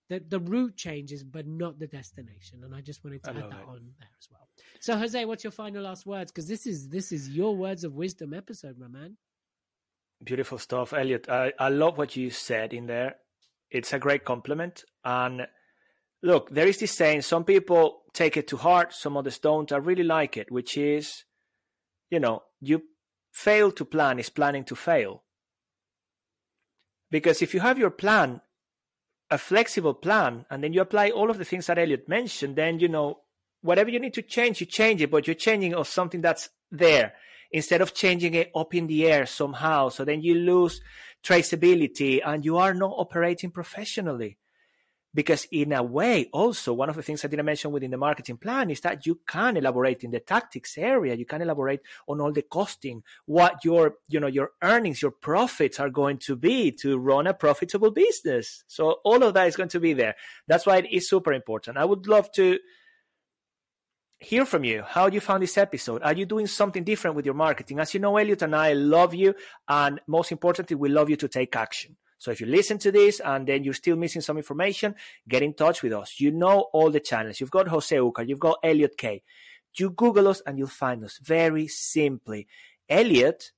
the, 0.09 0.23
the 0.27 0.39
route 0.39 0.75
changes, 0.75 1.23
but 1.23 1.47
not 1.47 1.79
the 1.79 1.87
destination. 1.87 2.63
And 2.63 2.73
I 2.73 2.81
just 2.81 3.03
wanted 3.03 3.23
to 3.23 3.31
I 3.31 3.33
add 3.33 3.51
that 3.51 3.61
it. 3.61 3.67
on 3.67 3.81
there 3.99 4.09
as 4.17 4.27
well. 4.31 4.47
So, 4.79 4.97
Jose, 4.97 5.25
what's 5.25 5.43
your 5.43 5.51
final 5.51 5.83
last 5.83 6.05
words? 6.05 6.31
Because 6.31 6.47
this 6.47 6.65
is 6.65 6.89
this 6.89 7.11
is 7.11 7.29
your 7.29 7.55
words 7.55 7.83
of 7.83 7.93
wisdom 7.93 8.33
episode, 8.33 8.77
my 8.77 8.87
man. 8.87 9.17
Beautiful 10.23 10.57
stuff, 10.57 10.93
Elliot. 10.93 11.29
I, 11.29 11.53
I 11.59 11.69
love 11.69 11.97
what 11.97 12.15
you 12.15 12.29
said 12.29 12.73
in 12.73 12.87
there. 12.87 13.17
It's 13.69 13.93
a 13.93 13.99
great 13.99 14.25
compliment. 14.25 14.83
And 15.03 15.47
look, 16.23 16.49
there 16.49 16.67
is 16.67 16.77
this 16.79 16.93
saying 16.93 17.21
some 17.21 17.43
people 17.43 18.01
take 18.13 18.37
it 18.37 18.47
to 18.49 18.57
heart, 18.57 18.93
some 18.93 19.17
others 19.17 19.39
don't. 19.39 19.71
I 19.71 19.77
really 19.77 20.03
like 20.03 20.37
it, 20.37 20.51
which 20.51 20.77
is, 20.77 21.23
you 22.09 22.19
know, 22.19 22.43
you 22.59 22.83
fail 23.31 23.71
to 23.71 23.85
plan 23.85 24.19
is 24.19 24.29
planning 24.29 24.63
to 24.65 24.75
fail. 24.75 25.23
Because 27.11 27.41
if 27.41 27.53
you 27.53 27.59
have 27.59 27.77
your 27.77 27.91
plan, 27.91 28.41
a 29.29 29.37
flexible 29.37 29.93
plan, 29.93 30.45
and 30.49 30.63
then 30.63 30.73
you 30.73 30.81
apply 30.81 31.09
all 31.09 31.29
of 31.29 31.37
the 31.37 31.45
things 31.45 31.67
that 31.67 31.77
Elliot 31.77 32.09
mentioned, 32.09 32.55
then, 32.55 32.79
you 32.79 32.87
know, 32.87 33.19
whatever 33.61 33.89
you 33.89 33.99
need 33.99 34.13
to 34.13 34.21
change, 34.21 34.59
you 34.59 34.65
change 34.65 35.01
it, 35.01 35.11
but 35.11 35.27
you're 35.27 35.33
changing 35.33 35.73
of 35.73 35.87
something 35.87 36.21
that's 36.21 36.49
there 36.71 37.13
instead 37.51 37.81
of 37.81 37.93
changing 37.93 38.33
it 38.33 38.51
up 38.55 38.73
in 38.73 38.87
the 38.87 39.07
air 39.07 39.25
somehow. 39.25 39.89
So 39.89 40.05
then 40.05 40.21
you 40.21 40.35
lose 40.35 40.81
traceability 41.23 42.21
and 42.25 42.45
you 42.45 42.57
are 42.57 42.73
not 42.73 42.93
operating 42.95 43.51
professionally. 43.51 44.37
Because 45.13 45.47
in 45.51 45.73
a 45.73 45.81
way, 45.81 46.29
also 46.31 46.73
one 46.73 46.89
of 46.89 46.95
the 46.95 47.01
things 47.01 47.25
I 47.25 47.27
didn't 47.27 47.45
mention 47.45 47.71
within 47.71 47.89
the 47.89 47.97
marketing 47.97 48.37
plan 48.37 48.69
is 48.69 48.81
that 48.81 49.07
you 49.07 49.19
can 49.27 49.57
elaborate 49.57 50.03
in 50.03 50.11
the 50.11 50.19
tactics 50.19 50.77
area. 50.77 51.15
You 51.15 51.25
can 51.25 51.41
elaborate 51.41 51.79
on 52.07 52.21
all 52.21 52.31
the 52.31 52.43
costing, 52.43 53.01
what 53.25 53.65
your, 53.65 53.95
you 54.09 54.19
know, 54.19 54.27
your 54.27 54.51
earnings, 54.61 55.01
your 55.01 55.09
profits 55.09 55.79
are 55.79 55.89
going 55.89 56.19
to 56.19 56.35
be 56.35 56.71
to 56.73 56.99
run 56.99 57.25
a 57.25 57.33
profitable 57.33 57.89
business. 57.89 58.63
So 58.67 58.97
all 59.03 59.23
of 59.23 59.33
that 59.33 59.47
is 59.47 59.55
going 59.55 59.69
to 59.69 59.79
be 59.79 59.93
there. 59.93 60.15
That's 60.45 60.67
why 60.67 60.77
it 60.77 60.91
is 60.91 61.09
super 61.09 61.33
important. 61.33 61.77
I 61.77 61.85
would 61.85 62.05
love 62.05 62.31
to 62.33 62.59
hear 64.19 64.45
from 64.45 64.63
you 64.63 64.83
how 64.83 65.07
you 65.07 65.19
found 65.19 65.43
this 65.43 65.57
episode. 65.57 66.01
Are 66.03 66.13
you 66.13 66.25
doing 66.25 66.47
something 66.47 66.83
different 66.83 67.15
with 67.15 67.25
your 67.25 67.35
marketing? 67.35 67.79
As 67.79 67.93
you 67.93 67.99
know, 67.99 68.17
Elliot 68.17 68.41
and 68.41 68.55
I 68.55 68.73
love 68.73 69.13
you. 69.13 69.35
And 69.67 69.99
most 70.07 70.31
importantly, 70.31 70.75
we 70.75 70.89
love 70.89 71.09
you 71.09 71.15
to 71.17 71.27
take 71.27 71.55
action. 71.55 71.97
So 72.17 72.31
if 72.31 72.41
you 72.41 72.47
listen 72.47 72.79
to 72.79 72.91
this 72.91 73.19
and 73.19 73.47
then 73.47 73.63
you're 73.63 73.75
still 73.75 73.95
missing 73.95 74.21
some 74.21 74.37
information, 74.37 74.95
get 75.29 75.43
in 75.43 75.53
touch 75.53 75.83
with 75.83 75.93
us. 75.93 76.19
You 76.19 76.31
know 76.31 76.61
all 76.73 76.89
the 76.89 76.99
channels. 76.99 77.39
You've 77.39 77.51
got 77.51 77.67
Jose 77.67 77.95
Ucar, 77.95 78.27
you've 78.27 78.39
got 78.39 78.57
Elliot 78.63 78.97
Kay. 78.97 79.21
You 79.77 79.91
Google 79.91 80.27
us 80.27 80.41
and 80.47 80.57
you'll 80.57 80.67
find 80.67 81.03
us 81.03 81.19
very 81.21 81.67
simply. 81.67 82.47
Elliot 82.89 83.51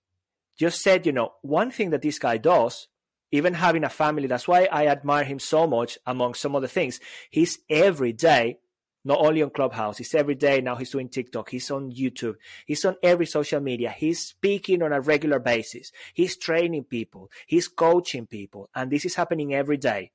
just 0.58 0.82
said, 0.82 1.06
you 1.06 1.14
know, 1.14 1.36
one 1.42 1.72
thing 1.72 1.92
that 1.92 2.02
this 2.02 2.20
guy 2.20 2.36
does, 2.38 2.90
even 3.32 3.54
having 3.54 3.86
a 3.86 3.90
family, 3.90 4.28
that's 4.28 4.48
why 4.48 4.68
I 4.70 4.88
admire 4.88 5.24
him 5.24 5.40
so 5.40 5.66
much, 5.66 5.98
among 6.06 6.34
some 6.34 6.54
other 6.54 6.68
things. 6.68 7.00
He's 7.30 7.60
every 7.70 8.12
day 8.12 8.58
not 9.10 9.26
only 9.26 9.42
on 9.42 9.50
Clubhouse, 9.50 9.98
he's 9.98 10.14
every 10.14 10.36
day 10.36 10.62
now. 10.62 10.76
He's 10.76 10.92
doing 10.92 11.10
TikTok, 11.10 11.50
he's 11.50 11.72
on 11.72 11.92
YouTube, 11.92 12.36
he's 12.68 12.86
on 12.86 12.96
every 13.02 13.26
social 13.26 13.60
media. 13.60 13.90
He's 13.90 14.20
speaking 14.20 14.84
on 14.84 14.94
a 14.94 15.02
regular 15.02 15.40
basis, 15.40 15.92
he's 16.14 16.38
training 16.38 16.84
people, 16.84 17.32
he's 17.48 17.68
coaching 17.68 18.28
people, 18.28 18.70
and 18.76 18.92
this 18.92 19.06
is 19.06 19.16
happening 19.16 19.52
every 19.52 19.78
day. 19.78 20.12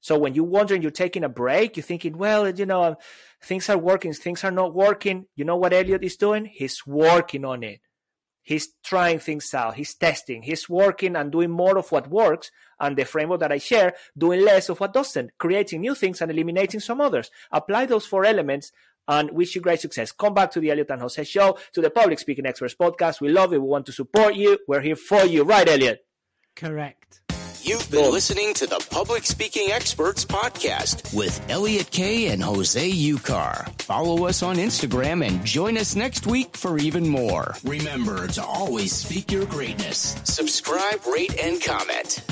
So 0.00 0.18
when 0.18 0.34
you're 0.34 0.44
wondering, 0.44 0.82
you're 0.82 0.90
taking 0.90 1.22
a 1.22 1.28
break, 1.28 1.76
you're 1.76 1.84
thinking, 1.84 2.18
well, 2.18 2.50
you 2.50 2.66
know, 2.66 2.96
things 3.40 3.70
are 3.70 3.78
working, 3.78 4.12
things 4.12 4.42
are 4.42 4.50
not 4.50 4.74
working. 4.74 5.26
You 5.36 5.44
know 5.44 5.56
what 5.56 5.72
Elliot 5.72 6.02
is 6.02 6.16
doing? 6.16 6.44
He's 6.44 6.84
working 6.84 7.44
on 7.44 7.62
it. 7.62 7.80
He's 8.44 8.68
trying 8.84 9.18
things 9.18 9.52
out. 9.54 9.74
He's 9.74 9.94
testing. 9.94 10.42
He's 10.42 10.68
working 10.68 11.16
and 11.16 11.32
doing 11.32 11.50
more 11.50 11.78
of 11.78 11.90
what 11.90 12.08
works. 12.08 12.50
And 12.78 12.96
the 12.96 13.04
framework 13.04 13.40
that 13.40 13.52
I 13.52 13.58
share, 13.58 13.94
doing 14.16 14.44
less 14.44 14.68
of 14.68 14.78
what 14.80 14.92
doesn't, 14.92 15.30
creating 15.38 15.80
new 15.80 15.94
things 15.94 16.20
and 16.20 16.30
eliminating 16.30 16.80
some 16.80 17.00
others. 17.00 17.30
Apply 17.50 17.86
those 17.86 18.04
four 18.06 18.24
elements 18.24 18.70
and 19.08 19.30
wish 19.30 19.54
you 19.54 19.60
great 19.60 19.80
success. 19.80 20.12
Come 20.12 20.34
back 20.34 20.50
to 20.52 20.60
the 20.60 20.70
Elliot 20.70 20.90
and 20.90 21.00
Jose 21.00 21.24
show, 21.24 21.58
to 21.72 21.80
the 21.80 21.90
Public 21.90 22.18
Speaking 22.18 22.46
Experts 22.46 22.74
podcast. 22.74 23.20
We 23.20 23.28
love 23.30 23.52
it. 23.52 23.62
We 23.62 23.68
want 23.68 23.86
to 23.86 23.92
support 23.92 24.34
you. 24.34 24.58
We're 24.68 24.80
here 24.80 24.96
for 24.96 25.24
you. 25.24 25.42
Right, 25.44 25.68
Elliot? 25.68 26.04
Correct. 26.54 27.23
You've 27.66 27.90
been 27.90 28.12
listening 28.12 28.52
to 28.54 28.66
the 28.66 28.84
Public 28.90 29.24
Speaking 29.24 29.70
Experts 29.72 30.26
podcast 30.26 31.14
with 31.14 31.40
Elliot 31.48 31.90
Kay 31.90 32.26
and 32.26 32.42
Jose 32.42 32.90
Ucar. 32.90 33.66
Follow 33.80 34.26
us 34.26 34.42
on 34.42 34.56
Instagram 34.56 35.26
and 35.26 35.42
join 35.46 35.78
us 35.78 35.96
next 35.96 36.26
week 36.26 36.58
for 36.58 36.76
even 36.76 37.08
more. 37.08 37.54
Remember 37.64 38.26
to 38.26 38.44
always 38.44 38.92
speak 38.92 39.32
your 39.32 39.46
greatness. 39.46 40.14
Subscribe, 40.24 41.00
rate, 41.10 41.40
and 41.42 41.62
comment. 41.62 42.22